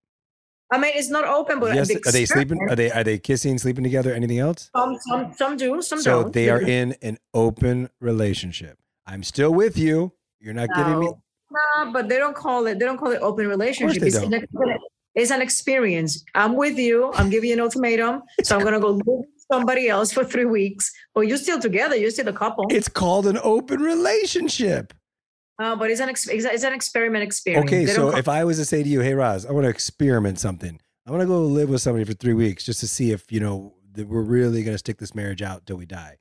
I 0.71 0.79
mean, 0.79 0.93
it's 0.95 1.09
not 1.09 1.25
open, 1.25 1.59
but 1.59 1.75
yes. 1.75 1.89
the 1.89 1.97
Are 2.07 2.13
they 2.13 2.27
sleeping? 2.27 2.59
Are 2.69 2.77
they 2.77 2.91
are 2.93 3.03
they 3.03 3.19
kissing, 3.19 3.59
sleeping 3.59 3.83
together? 3.83 4.13
Anything 4.13 4.39
else? 4.39 4.71
Some, 4.77 4.99
some, 5.09 5.35
some 5.35 5.57
do, 5.57 5.83
some 5.83 6.01
so 6.01 6.11
don't. 6.11 6.25
So 6.27 6.31
they 6.31 6.51
are 6.51 6.61
in 6.61 6.97
an 7.03 7.19
open 7.35 7.89
relationship. 8.01 8.79
I'm 9.11 9.25
still 9.25 9.53
with 9.53 9.77
you. 9.77 10.13
You're 10.39 10.55
not 10.55 10.69
giving 10.75 11.01
me. 11.01 11.07
No, 11.07 11.85
no, 11.85 11.93
but 11.93 12.09
they 12.09 12.19
don't 12.19 12.37
call 12.37 12.67
it. 12.69 12.79
They 12.79 12.85
don't 12.85 12.97
call 12.97 13.11
it 13.11 13.21
open 13.21 13.49
relationship. 13.49 14.05
It's 14.05 14.17
an, 14.17 14.47
it's 15.17 15.31
an 15.33 15.43
experience. 15.43 16.25
I'm 16.37 16.55
with 16.55 16.79
you. 16.79 17.13
I'm 17.15 17.29
giving 17.29 17.49
you 17.49 17.55
an 17.57 17.61
ultimatum. 17.61 18.23
So 18.45 18.57
I'm 18.57 18.63
gonna 18.63 18.79
go 18.79 18.93
live 18.93 19.07
with 19.07 19.27
somebody 19.51 19.89
else 19.89 20.13
for 20.13 20.25
three 20.25 20.45
weeks. 20.45 20.93
But 21.13 21.23
you're 21.23 21.39
still 21.39 21.59
together. 21.59 21.97
You're 21.97 22.13
still 22.13 22.29
a 22.29 22.33
couple. 22.33 22.67
It's 22.71 22.89
called 22.89 23.27
an 23.27 23.39
open 23.43 23.81
relationship. 23.81 24.95
Uh, 25.59 25.75
but 25.75 25.91
it's 25.91 26.01
an 26.01 26.09
ex- 26.09 26.29
it's 26.29 26.65
an 26.65 26.73
experiment 26.73 27.25
experience. 27.25 27.67
Okay, 27.67 27.85
They 27.87 27.93
so 27.93 28.17
if 28.17 28.29
I 28.29 28.45
was 28.45 28.59
to 28.59 28.65
say 28.65 28.85
to 28.85 28.89
you, 28.89 29.01
"Hey, 29.01 29.15
Roz, 29.15 29.45
I 29.45 29.51
want 29.51 29.65
to 29.65 29.71
experiment 29.71 30.39
something. 30.39 30.81
I 31.07 31.11
want 31.11 31.21
to 31.23 31.27
go 31.27 31.43
live 31.43 31.69
with 31.69 31.83
somebody 31.83 32.05
for 32.05 32.15
three 32.15 32.35
weeks 32.35 32.65
just 32.65 32.79
to 32.81 32.87
see 32.87 33.11
if 33.11 33.33
you 33.33 33.41
know 33.41 33.75
that 33.93 34.07
we're 34.07 34.23
really 34.23 34.63
going 34.63 34.75
to 34.75 34.79
stick 34.79 34.99
this 34.99 35.17
marriage 35.17 35.43
out 35.43 35.67
till 35.67 35.77
we 35.77 35.85
die." 35.85 36.20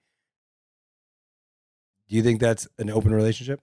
Do 2.10 2.15
you 2.15 2.24
think 2.24 2.39
that's 2.39 2.67
an 2.78 2.89
open 2.89 3.13
relationship? 3.13 3.60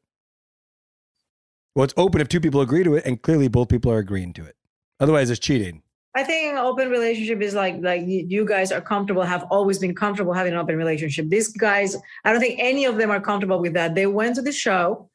Well, 1.74 1.84
it's 1.84 1.94
open 1.96 2.20
if 2.20 2.28
two 2.28 2.40
people 2.40 2.60
agree 2.60 2.84
to 2.84 2.94
it, 2.94 3.04
and 3.04 3.20
clearly 3.20 3.48
both 3.48 3.68
people 3.68 3.92
are 3.92 3.98
agreeing 3.98 4.32
to 4.34 4.44
it. 4.44 4.56
Otherwise, 5.00 5.28
it's 5.30 5.40
cheating. 5.40 5.82
I 6.14 6.24
think 6.24 6.52
an 6.52 6.56
open 6.56 6.88
relationship 6.88 7.42
is 7.42 7.52
like 7.52 7.76
like 7.82 8.02
you, 8.06 8.46
guys 8.46 8.72
are 8.72 8.80
comfortable, 8.80 9.22
have 9.22 9.44
always 9.50 9.78
been 9.78 9.94
comfortable 9.94 10.32
having 10.32 10.54
an 10.54 10.58
open 10.58 10.76
relationship. 10.76 11.28
These 11.28 11.48
guys, 11.48 11.94
I 12.24 12.32
don't 12.32 12.40
think 12.40 12.58
any 12.58 12.86
of 12.86 12.96
them 12.96 13.10
are 13.10 13.20
comfortable 13.20 13.60
with 13.60 13.74
that. 13.74 13.94
They 13.94 14.06
went 14.06 14.36
to 14.36 14.42
the 14.42 14.52
show. 14.52 15.10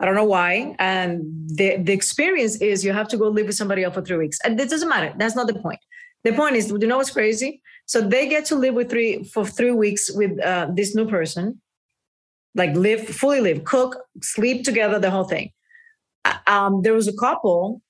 I 0.00 0.06
don't 0.06 0.14
know 0.14 0.24
why. 0.24 0.74
And 0.78 1.24
the, 1.48 1.76
the 1.76 1.92
experience 1.92 2.56
is 2.62 2.82
you 2.84 2.92
have 2.92 3.08
to 3.08 3.18
go 3.18 3.28
live 3.28 3.46
with 3.46 3.56
somebody 3.56 3.84
else 3.84 3.94
for 3.94 4.00
three 4.00 4.16
weeks. 4.16 4.38
And 4.42 4.58
it 4.58 4.70
doesn't 4.70 4.88
matter. 4.88 5.12
That's 5.18 5.36
not 5.36 5.48
the 5.48 5.54
point. 5.54 5.80
The 6.24 6.32
point 6.32 6.56
is, 6.56 6.70
you 6.70 6.78
know 6.86 6.96
what's 6.96 7.10
crazy? 7.10 7.60
So 7.84 8.00
they 8.00 8.28
get 8.28 8.46
to 8.46 8.54
live 8.54 8.74
with 8.74 8.88
three 8.88 9.24
for 9.24 9.44
three 9.44 9.72
weeks 9.72 10.10
with 10.10 10.40
uh, 10.40 10.68
this 10.72 10.94
new 10.94 11.06
person, 11.06 11.60
like 12.58 12.74
live 12.76 13.06
fully 13.20 13.40
live, 13.40 13.64
cook, 13.64 13.96
sleep 14.22 14.64
together, 14.64 14.98
the 14.98 15.10
whole 15.10 15.28
thing. 15.34 15.50
Uh, 16.24 16.36
Um, 16.46 16.82
there 16.82 16.92
was 17.00 17.08
a 17.08 17.16
couple 17.26 17.80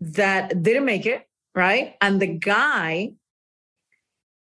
that 0.00 0.62
didn't 0.62 0.84
make 0.84 1.06
it, 1.06 1.20
right? 1.54 1.94
And 2.00 2.20
the 2.22 2.26
guy 2.26 3.12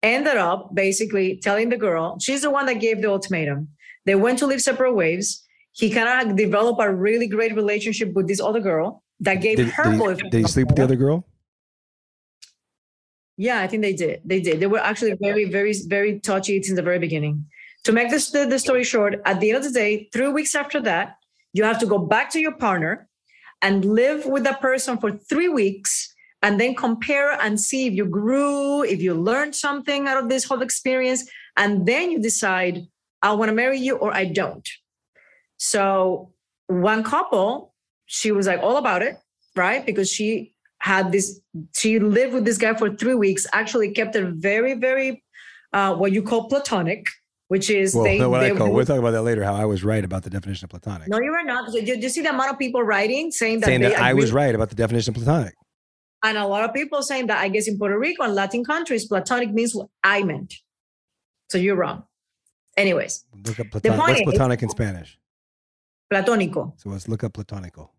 ended 0.02 0.38
up 0.38 0.74
basically 0.74 1.28
telling 1.38 1.70
the 1.70 1.78
girl, 1.78 2.18
she's 2.20 2.42
the 2.42 2.50
one 2.58 2.66
that 2.68 2.80
gave 2.86 3.02
the 3.02 3.10
ultimatum. 3.10 3.70
They 4.06 4.16
went 4.16 4.40
to 4.40 4.48
live 4.48 4.62
separate 4.62 4.94
ways. 4.94 5.26
He 5.72 5.90
kind 5.90 6.10
of 6.30 6.36
developed 6.36 6.82
a 6.82 6.92
really 6.92 7.28
great 7.28 7.56
relationship 7.56 8.14
with 8.14 8.28
this 8.28 8.42
other 8.42 8.60
girl 8.60 9.04
that 9.22 9.36
gave 9.36 9.58
Did, 9.58 9.70
her 9.70 9.90
did 9.92 10.00
boyfriend. 10.00 10.32
did 10.32 10.42
he 10.46 10.48
sleep 10.48 10.68
with 10.68 10.76
the 10.76 10.84
other 10.84 10.98
girl? 10.98 11.26
Yeah, 13.38 13.62
I 13.62 13.68
think 13.68 13.82
they 13.82 13.94
did. 13.94 14.22
They 14.26 14.42
did. 14.42 14.60
They 14.60 14.68
were 14.68 14.84
actually 14.92 15.16
very, 15.20 15.46
very, 15.50 15.74
very 15.88 16.20
touchy 16.20 16.62
since 16.62 16.76
the 16.76 16.84
very 16.84 17.00
beginning. 17.00 17.46
To 17.86 17.92
make 17.92 18.10
this 18.10 18.32
the, 18.32 18.46
the 18.46 18.60
story 18.60 18.84
short, 18.84 19.22
at 19.26 19.40
the 19.40 19.50
end 19.50 19.58
of 19.58 19.64
the 19.64 19.72
day, 19.72 20.10
three 20.14 20.30
weeks 20.30 20.56
after 20.56 20.80
that, 20.82 21.18
you 21.52 21.64
have 21.64 21.80
to 21.80 21.86
go 21.86 21.98
back 21.98 22.32
to 22.32 22.40
your 22.40 22.54
partner 22.54 23.10
and 23.62 23.84
live 23.86 24.26
with 24.26 24.44
that 24.44 24.62
person 24.62 24.98
for 24.98 25.12
three 25.12 25.50
weeks 25.50 26.14
and 26.42 26.60
then 26.60 26.76
compare 26.76 27.32
and 27.32 27.60
see 27.60 27.88
if 27.88 27.94
you 27.94 28.06
grew, 28.06 28.84
if 28.84 29.02
you 29.02 29.14
learned 29.14 29.56
something 29.56 30.08
out 30.08 30.22
of 30.22 30.30
this 30.30 30.44
whole 30.44 30.62
experience, 30.62 31.30
and 31.56 31.86
then 31.86 32.12
you 32.12 32.20
decide, 32.20 32.86
I 33.22 33.34
want 33.34 33.50
to 33.50 33.56
marry 33.56 33.80
you 33.80 33.96
or 33.96 34.14
I 34.14 34.26
don't. 34.26 34.68
So 35.58 36.34
one 36.68 37.04
couple, 37.04 37.74
she 38.06 38.32
was 38.32 38.48
like 38.48 38.60
all 38.62 38.78
about 38.78 39.02
it, 39.02 39.18
right? 39.56 39.86
Because 39.86 40.12
she 40.12 40.54
had 40.80 41.14
this, 41.14 41.40
she 41.74 42.00
lived 42.00 42.34
with 42.34 42.44
this 42.44 42.58
guy 42.58 42.74
for 42.74 42.94
three 42.94 43.16
weeks, 43.16 43.48
actually 43.54 43.92
kept 43.92 44.16
it 44.18 44.26
very, 44.34 44.74
very 44.74 45.24
uh, 45.72 45.96
what 45.96 46.12
you 46.12 46.22
call 46.22 46.50
platonic, 46.50 47.08
which 47.48 47.70
is 47.70 47.94
well, 47.96 48.04
they, 48.04 48.20
what 48.26 48.40
they 48.40 48.52
I 48.52 48.56
call, 48.56 48.72
we'll 48.72 48.86
talk 48.86 49.00
about 49.00 49.12
that 49.12 49.24
later. 49.24 49.44
How 49.44 49.56
I 49.56 49.66
was 49.66 49.84
right 49.84 50.04
about 50.04 50.24
the 50.24 50.30
definition 50.30 50.66
of 50.66 50.70
platonic, 50.70 51.08
no, 51.10 51.20
you 51.20 51.32
were 51.32 51.44
not. 51.44 51.72
So 51.72 51.78
you, 51.78 51.96
you 51.96 52.10
see 52.10 52.22
the 52.22 52.30
amount 52.30 52.52
of 52.52 52.60
people 52.60 52.82
writing 52.84 53.32
saying 53.32 53.60
that 53.62 53.68
saying 53.68 53.82
that 53.82 54.00
I 54.00 54.14
was 54.14 54.32
right 54.32 54.54
about 54.56 54.70
the 54.70 54.76
definition 54.76 55.12
of 55.16 55.22
platonic. 55.24 55.54
and 56.24 56.38
a 56.38 56.48
lot 56.48 56.64
of 56.68 56.74
people 56.74 57.02
saying 57.04 57.28
that 57.28 57.40
I 57.40 57.50
guess 57.50 57.68
in 57.68 57.78
Puerto 57.78 57.98
Rico 58.00 58.24
and 58.24 58.34
Latin 58.36 58.64
countries, 58.64 59.06
platonic 59.08 59.52
means 59.52 59.76
what 59.76 59.88
I 60.04 60.24
meant. 60.24 60.54
So 61.50 61.58
you're 61.58 61.76
wrong. 61.76 62.04
Anyways, 62.78 63.26
Look 63.46 63.60
up 63.60 63.70
platonic. 63.72 64.00
What's 64.00 64.20
is- 64.20 64.24
platonic 64.26 64.64
in 64.64 64.70
Spanish? 64.70 65.20
platónico. 66.12 66.74
So 66.80 66.90
let's 66.90 67.08
look 67.08 67.24
up 67.24 67.34
platonico. 67.34 67.90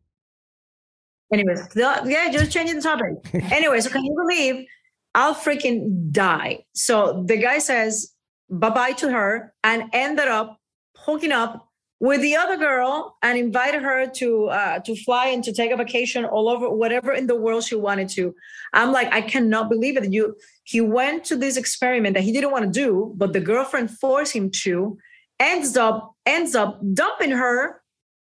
Anyways, 1.32 1.68
the- 1.68 2.02
yeah, 2.06 2.30
just 2.30 2.52
changing 2.52 2.76
the 2.76 2.82
topic. 2.82 3.12
Anyways, 3.52 3.84
so 3.84 3.90
can 3.90 4.04
you 4.04 4.14
believe 4.14 4.66
I'll 5.14 5.34
freaking 5.34 6.10
die? 6.12 6.64
So 6.74 7.24
the 7.26 7.36
guy 7.36 7.58
says 7.58 8.12
bye 8.50 8.70
bye 8.70 8.92
to 8.92 9.10
her 9.10 9.54
and 9.62 9.90
ended 9.92 10.28
up 10.28 10.58
hooking 10.96 11.32
up 11.32 11.68
with 12.00 12.20
the 12.20 12.36
other 12.36 12.56
girl 12.56 13.16
and 13.22 13.38
invited 13.38 13.82
her 13.82 14.06
to 14.06 14.46
uh, 14.46 14.78
to 14.80 14.94
fly 14.94 15.28
and 15.28 15.42
to 15.44 15.52
take 15.52 15.70
a 15.70 15.76
vacation 15.76 16.24
all 16.24 16.48
over 16.48 16.68
whatever 16.68 17.12
in 17.12 17.26
the 17.26 17.34
world 17.34 17.64
she 17.64 17.76
wanted 17.76 18.08
to. 18.10 18.34
I'm 18.72 18.92
like, 18.92 19.12
I 19.12 19.22
cannot 19.22 19.70
believe 19.70 19.96
it. 19.96 20.12
You 20.12 20.36
he 20.64 20.80
went 20.80 21.24
to 21.24 21.36
this 21.36 21.56
experiment 21.56 22.14
that 22.14 22.22
he 22.22 22.32
didn't 22.32 22.50
want 22.50 22.64
to 22.64 22.70
do, 22.70 23.14
but 23.16 23.32
the 23.32 23.40
girlfriend 23.40 23.90
forced 23.90 24.34
him 24.34 24.50
to. 24.62 24.98
Ends 25.40 25.76
up 25.76 26.14
ends 26.26 26.54
up 26.54 26.80
dumping 26.92 27.30
her 27.30 27.80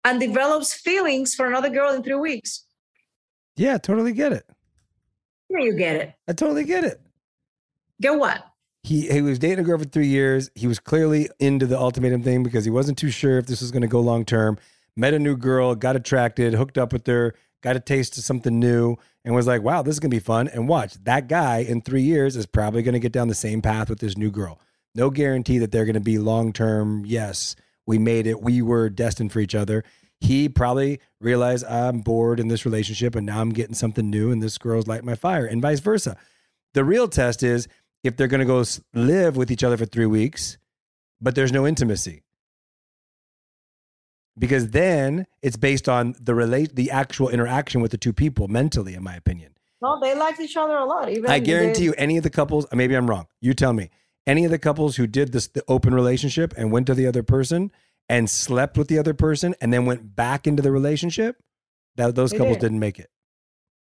and 0.04 0.20
develops 0.20 0.72
feelings 0.72 1.34
for 1.34 1.46
another 1.46 1.68
girl 1.68 1.92
in 1.92 2.02
three 2.02 2.14
weeks. 2.14 2.64
Yeah, 3.56 3.78
totally 3.78 4.12
get 4.12 4.32
it. 4.32 4.48
Yeah, 5.48 5.60
you 5.60 5.74
get 5.74 5.96
it. 5.96 6.14
I 6.28 6.32
totally 6.32 6.64
get 6.64 6.84
it. 6.84 7.00
Get 8.00 8.18
what? 8.18 8.44
He 8.86 9.08
he 9.08 9.20
was 9.20 9.40
dating 9.40 9.58
a 9.58 9.62
girl 9.64 9.78
for 9.78 9.84
three 9.84 10.06
years. 10.06 10.48
He 10.54 10.68
was 10.68 10.78
clearly 10.78 11.28
into 11.40 11.66
the 11.66 11.76
ultimatum 11.76 12.22
thing 12.22 12.44
because 12.44 12.64
he 12.64 12.70
wasn't 12.70 12.96
too 12.96 13.10
sure 13.10 13.36
if 13.36 13.46
this 13.46 13.60
was 13.60 13.72
going 13.72 13.82
to 13.82 13.88
go 13.88 13.98
long 13.98 14.24
term. 14.24 14.58
Met 14.96 15.12
a 15.12 15.18
new 15.18 15.36
girl, 15.36 15.74
got 15.74 15.96
attracted, 15.96 16.54
hooked 16.54 16.78
up 16.78 16.92
with 16.92 17.04
her, 17.08 17.34
got 17.64 17.74
a 17.74 17.80
taste 17.80 18.16
of 18.16 18.22
something 18.22 18.60
new, 18.60 18.94
and 19.24 19.34
was 19.34 19.48
like, 19.48 19.60
"Wow, 19.60 19.82
this 19.82 19.96
is 19.96 19.98
going 19.98 20.12
to 20.12 20.16
be 20.16 20.20
fun." 20.20 20.46
And 20.46 20.68
watch 20.68 20.94
that 21.02 21.26
guy 21.26 21.58
in 21.58 21.82
three 21.82 22.02
years 22.02 22.36
is 22.36 22.46
probably 22.46 22.84
going 22.84 22.92
to 22.92 23.00
get 23.00 23.10
down 23.10 23.26
the 23.26 23.34
same 23.34 23.60
path 23.60 23.90
with 23.90 23.98
this 23.98 24.16
new 24.16 24.30
girl. 24.30 24.60
No 24.94 25.10
guarantee 25.10 25.58
that 25.58 25.72
they're 25.72 25.84
going 25.84 25.94
to 25.94 26.00
be 26.00 26.18
long 26.18 26.52
term. 26.52 27.04
Yes, 27.04 27.56
we 27.86 27.98
made 27.98 28.28
it. 28.28 28.40
We 28.40 28.62
were 28.62 28.88
destined 28.88 29.32
for 29.32 29.40
each 29.40 29.56
other. 29.56 29.82
He 30.20 30.48
probably 30.48 31.00
realized 31.20 31.64
I'm 31.64 32.02
bored 32.02 32.38
in 32.38 32.46
this 32.46 32.64
relationship 32.64 33.16
and 33.16 33.26
now 33.26 33.40
I'm 33.40 33.50
getting 33.50 33.74
something 33.74 34.08
new 34.08 34.30
and 34.30 34.40
this 34.40 34.58
girl's 34.58 34.86
lighting 34.86 35.06
my 35.06 35.16
fire 35.16 35.44
and 35.44 35.60
vice 35.60 35.80
versa. 35.80 36.16
The 36.72 36.84
real 36.84 37.08
test 37.08 37.42
is 37.42 37.66
if 38.06 38.16
they're 38.16 38.28
going 38.28 38.40
to 38.40 38.46
go 38.46 38.62
live 38.94 39.36
with 39.36 39.50
each 39.50 39.62
other 39.64 39.76
for 39.76 39.86
three 39.86 40.06
weeks, 40.06 40.58
but 41.20 41.34
there's 41.34 41.52
no 41.52 41.66
intimacy. 41.66 42.22
Because 44.38 44.70
then 44.70 45.26
it's 45.42 45.56
based 45.56 45.88
on 45.88 46.14
the 46.20 46.34
relate 46.34 46.76
the 46.76 46.90
actual 46.90 47.28
interaction 47.30 47.80
with 47.80 47.90
the 47.90 47.96
two 47.98 48.12
people 48.12 48.48
mentally, 48.48 48.94
in 48.94 49.02
my 49.02 49.14
opinion. 49.16 49.52
No, 49.82 49.98
they 50.00 50.14
liked 50.14 50.40
each 50.40 50.56
other 50.56 50.76
a 50.76 50.84
lot. 50.84 51.10
Even 51.10 51.30
I 51.30 51.38
guarantee 51.38 51.80
they- 51.80 51.84
you, 51.86 51.94
any 51.96 52.16
of 52.16 52.22
the 52.22 52.30
couples, 52.30 52.66
uh, 52.70 52.76
maybe 52.76 52.94
I'm 52.96 53.08
wrong. 53.08 53.26
You 53.40 53.54
tell 53.54 53.72
me. 53.72 53.90
Any 54.26 54.44
of 54.44 54.50
the 54.50 54.58
couples 54.58 54.96
who 54.96 55.06
did 55.06 55.32
this 55.32 55.46
the 55.46 55.62
open 55.68 55.94
relationship 55.94 56.52
and 56.56 56.72
went 56.72 56.86
to 56.88 56.94
the 56.94 57.06
other 57.06 57.22
person 57.22 57.70
and 58.08 58.28
slept 58.28 58.76
with 58.76 58.88
the 58.88 58.98
other 58.98 59.14
person 59.14 59.54
and 59.60 59.72
then 59.72 59.86
went 59.86 60.16
back 60.16 60.46
into 60.48 60.62
the 60.62 60.72
relationship, 60.72 61.40
that 61.94 62.14
those 62.16 62.32
They 62.32 62.38
couples 62.38 62.56
did. 62.56 62.62
didn't 62.62 62.80
make 62.80 62.98
it. 62.98 63.08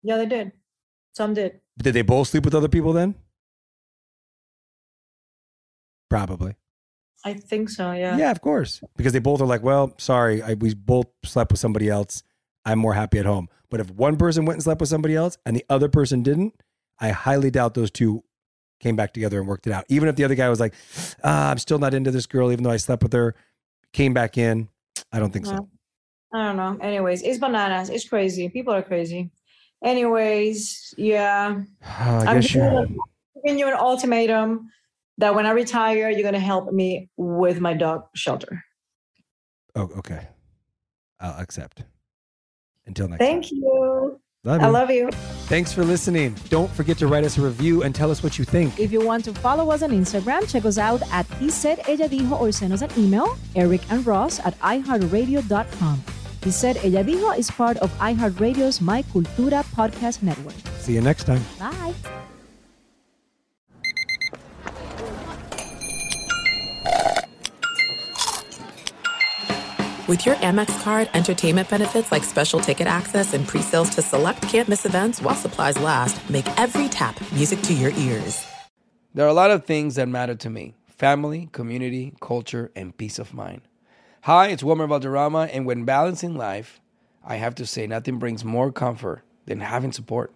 Yeah, 0.03 0.17
they 0.17 0.27
did. 0.27 0.51
Some 1.13 1.33
did. 1.33 1.61
Did 1.79 1.93
they 1.93 2.03
both 2.03 2.27
sleep 2.27 2.45
with 2.45 2.53
other 2.53 2.67
people 2.67 2.93
then? 2.93 3.15
Probably. 6.09 6.55
I 7.23 7.33
think 7.33 7.69
so. 7.69 7.91
Yeah. 7.91 8.17
Yeah, 8.17 8.31
of 8.31 8.41
course. 8.41 8.81
Because 8.95 9.13
they 9.13 9.19
both 9.19 9.41
are 9.41 9.47
like, 9.47 9.63
well, 9.63 9.93
sorry, 9.97 10.41
I, 10.43 10.53
we 10.53 10.73
both 10.75 11.07
slept 11.23 11.51
with 11.51 11.59
somebody 11.59 11.89
else. 11.89 12.21
I'm 12.65 12.79
more 12.79 12.93
happy 12.93 13.17
at 13.17 13.25
home. 13.25 13.49
But 13.69 13.79
if 13.79 13.89
one 13.91 14.15
person 14.15 14.45
went 14.45 14.57
and 14.57 14.63
slept 14.63 14.79
with 14.79 14.89
somebody 14.89 15.15
else 15.15 15.37
and 15.45 15.55
the 15.55 15.65
other 15.69 15.89
person 15.89 16.21
didn't, 16.23 16.53
I 16.99 17.09
highly 17.09 17.51
doubt 17.51 17.73
those 17.73 17.91
two 17.91 18.23
came 18.79 18.95
back 18.95 19.13
together 19.13 19.39
and 19.39 19.47
worked 19.47 19.65
it 19.67 19.73
out. 19.73 19.85
Even 19.89 20.07
if 20.07 20.15
the 20.15 20.23
other 20.23 20.35
guy 20.35 20.49
was 20.49 20.59
like, 20.59 20.73
ah, 21.23 21.49
I'm 21.49 21.57
still 21.57 21.79
not 21.79 21.93
into 21.93 22.11
this 22.11 22.25
girl, 22.25 22.51
even 22.51 22.63
though 22.63 22.71
I 22.71 22.77
slept 22.77 23.03
with 23.03 23.13
her, 23.13 23.35
came 23.91 24.13
back 24.13 24.37
in. 24.37 24.69
I 25.11 25.19
don't 25.19 25.31
think 25.31 25.45
so. 25.45 25.67
I 26.33 26.43
don't 26.43 26.57
know. 26.57 26.77
Anyways, 26.81 27.23
it's 27.23 27.39
bananas. 27.39 27.89
It's 27.89 28.07
crazy. 28.07 28.49
People 28.49 28.73
are 28.73 28.83
crazy. 28.83 29.31
Anyways, 29.83 30.93
yeah. 30.97 31.61
I 31.83 32.25
I'm 32.27 32.35
guess 32.41 32.53
you. 32.53 33.01
giving 33.43 33.59
you 33.59 33.67
an 33.67 33.73
ultimatum 33.73 34.69
that 35.17 35.35
when 35.35 35.45
I 35.45 35.51
retire, 35.51 36.09
you're 36.09 36.23
gonna 36.23 36.39
help 36.39 36.71
me 36.71 37.09
with 37.17 37.59
my 37.59 37.73
dog 37.73 38.03
shelter. 38.15 38.63
Oh, 39.75 39.89
okay. 39.97 40.27
I'll 41.19 41.39
accept. 41.39 41.83
Until 42.85 43.07
next 43.07 43.19
Thank 43.19 43.51
you. 43.51 44.19
Love 44.43 44.61
I 44.61 44.67
love 44.67 44.91
you. 44.91 45.09
Thanks 45.49 45.73
for 45.73 45.83
listening. 45.83 46.35
Don't 46.49 46.69
forget 46.69 46.99
to 46.99 47.07
write 47.07 47.23
us 47.23 47.39
a 47.39 47.41
review 47.41 47.81
and 47.81 47.95
tell 47.95 48.11
us 48.11 48.21
what 48.21 48.37
you 48.37 48.45
think. 48.45 48.79
If 48.79 48.91
you 48.91 49.03
want 49.03 49.25
to 49.25 49.33
follow 49.33 49.71
us 49.71 49.81
on 49.81 49.89
Instagram, 49.89 50.47
check 50.47 50.65
us 50.65 50.77
out 50.77 51.01
at 51.11 51.25
He 51.39 51.49
Said 51.49 51.79
Ella 51.87 52.07
Dijo 52.07 52.39
or 52.39 52.51
send 52.51 52.71
us 52.71 52.83
an 52.83 52.91
email, 52.95 53.37
Eric 53.55 53.81
and 53.89 54.05
Ross 54.05 54.39
at 54.39 54.57
iHeartRadio.com. 54.59 56.03
He 56.43 56.51
Said 56.51 56.77
Ella 56.77 57.03
Dijo 57.03 57.35
is 57.35 57.49
part 57.49 57.77
of 57.77 57.91
iHeartRadio's 57.97 58.81
My 58.81 59.01
Cultura 59.01 59.65
podcast 59.73 60.21
network. 60.21 60.53
See 60.77 60.93
you 60.93 61.01
next 61.01 61.23
time. 61.23 61.43
Bye. 61.57 61.95
With 70.07 70.23
your 70.23 70.35
Amex 70.35 70.83
card, 70.83 71.09
entertainment 71.15 71.67
benefits 71.67 72.11
like 72.11 72.23
special 72.23 72.59
ticket 72.59 72.85
access 72.85 73.33
and 73.33 73.47
pre-sales 73.47 73.89
to 73.95 74.03
select 74.03 74.39
campus 74.43 74.85
events 74.85 75.19
while 75.19 75.33
supplies 75.33 75.79
last, 75.79 76.29
make 76.29 76.45
every 76.59 76.87
tap 76.89 77.19
music 77.31 77.59
to 77.63 77.73
your 77.73 77.89
ears. 77.93 78.45
There 79.15 79.25
are 79.25 79.29
a 79.29 79.33
lot 79.33 79.49
of 79.49 79.65
things 79.65 79.95
that 79.95 80.07
matter 80.07 80.35
to 80.35 80.49
me 80.51 80.75
family, 80.87 81.49
community, 81.53 82.13
culture, 82.21 82.71
and 82.75 82.95
peace 82.95 83.17
of 83.17 83.33
mind. 83.33 83.61
Hi, 84.21 84.49
it's 84.49 84.61
Wilmer 84.61 84.85
Valderrama, 84.85 85.49
and 85.51 85.65
when 85.65 85.85
balancing 85.85 86.37
life, 86.37 86.79
I 87.23 87.37
have 87.37 87.55
to 87.55 87.65
say 87.65 87.87
nothing 87.87 88.19
brings 88.19 88.45
more 88.45 88.71
comfort 88.71 89.23
than 89.47 89.59
having 89.59 89.91
support. 89.91 90.31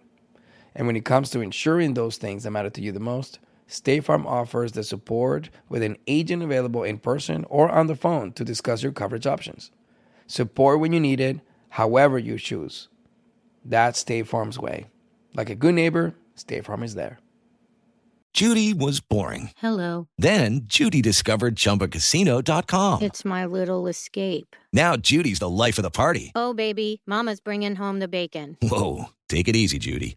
And 0.74 0.88
when 0.88 0.96
it 0.96 1.04
comes 1.04 1.30
to 1.30 1.40
ensuring 1.40 1.94
those 1.94 2.16
things 2.16 2.42
that 2.42 2.50
matter 2.50 2.70
to 2.70 2.82
you 2.82 2.90
the 2.90 2.98
most, 2.98 3.38
State 3.70 4.04
Farm 4.04 4.26
offers 4.26 4.72
the 4.72 4.82
support 4.82 5.48
with 5.68 5.84
an 5.84 5.96
agent 6.08 6.42
available 6.42 6.82
in 6.82 6.98
person 6.98 7.44
or 7.48 7.70
on 7.70 7.86
the 7.86 7.94
phone 7.94 8.32
to 8.32 8.44
discuss 8.44 8.82
your 8.82 8.90
coverage 8.90 9.28
options. 9.28 9.70
Support 10.26 10.80
when 10.80 10.92
you 10.92 10.98
need 10.98 11.20
it, 11.20 11.38
however 11.70 12.18
you 12.18 12.36
choose. 12.36 12.88
That's 13.64 14.00
State 14.00 14.26
Farm's 14.26 14.58
way. 14.58 14.86
Like 15.34 15.50
a 15.50 15.54
good 15.54 15.74
neighbor, 15.74 16.14
State 16.34 16.64
Farm 16.64 16.82
is 16.82 16.96
there. 16.96 17.20
Judy 18.34 18.74
was 18.74 19.00
boring. 19.00 19.50
Hello. 19.58 20.08
Then 20.18 20.62
Judy 20.64 21.00
discovered 21.00 21.54
ChumbaCasino.com. 21.54 23.02
It's 23.02 23.24
my 23.24 23.44
little 23.46 23.86
escape. 23.86 24.56
Now 24.72 24.96
Judy's 24.96 25.38
the 25.38 25.48
life 25.48 25.78
of 25.78 25.82
the 25.82 25.90
party. 25.90 26.32
Oh, 26.34 26.54
baby, 26.54 27.02
Mama's 27.06 27.40
bringing 27.40 27.76
home 27.76 28.00
the 28.00 28.08
bacon. 28.08 28.56
Whoa, 28.62 29.06
take 29.28 29.46
it 29.46 29.54
easy, 29.54 29.78
Judy. 29.78 30.16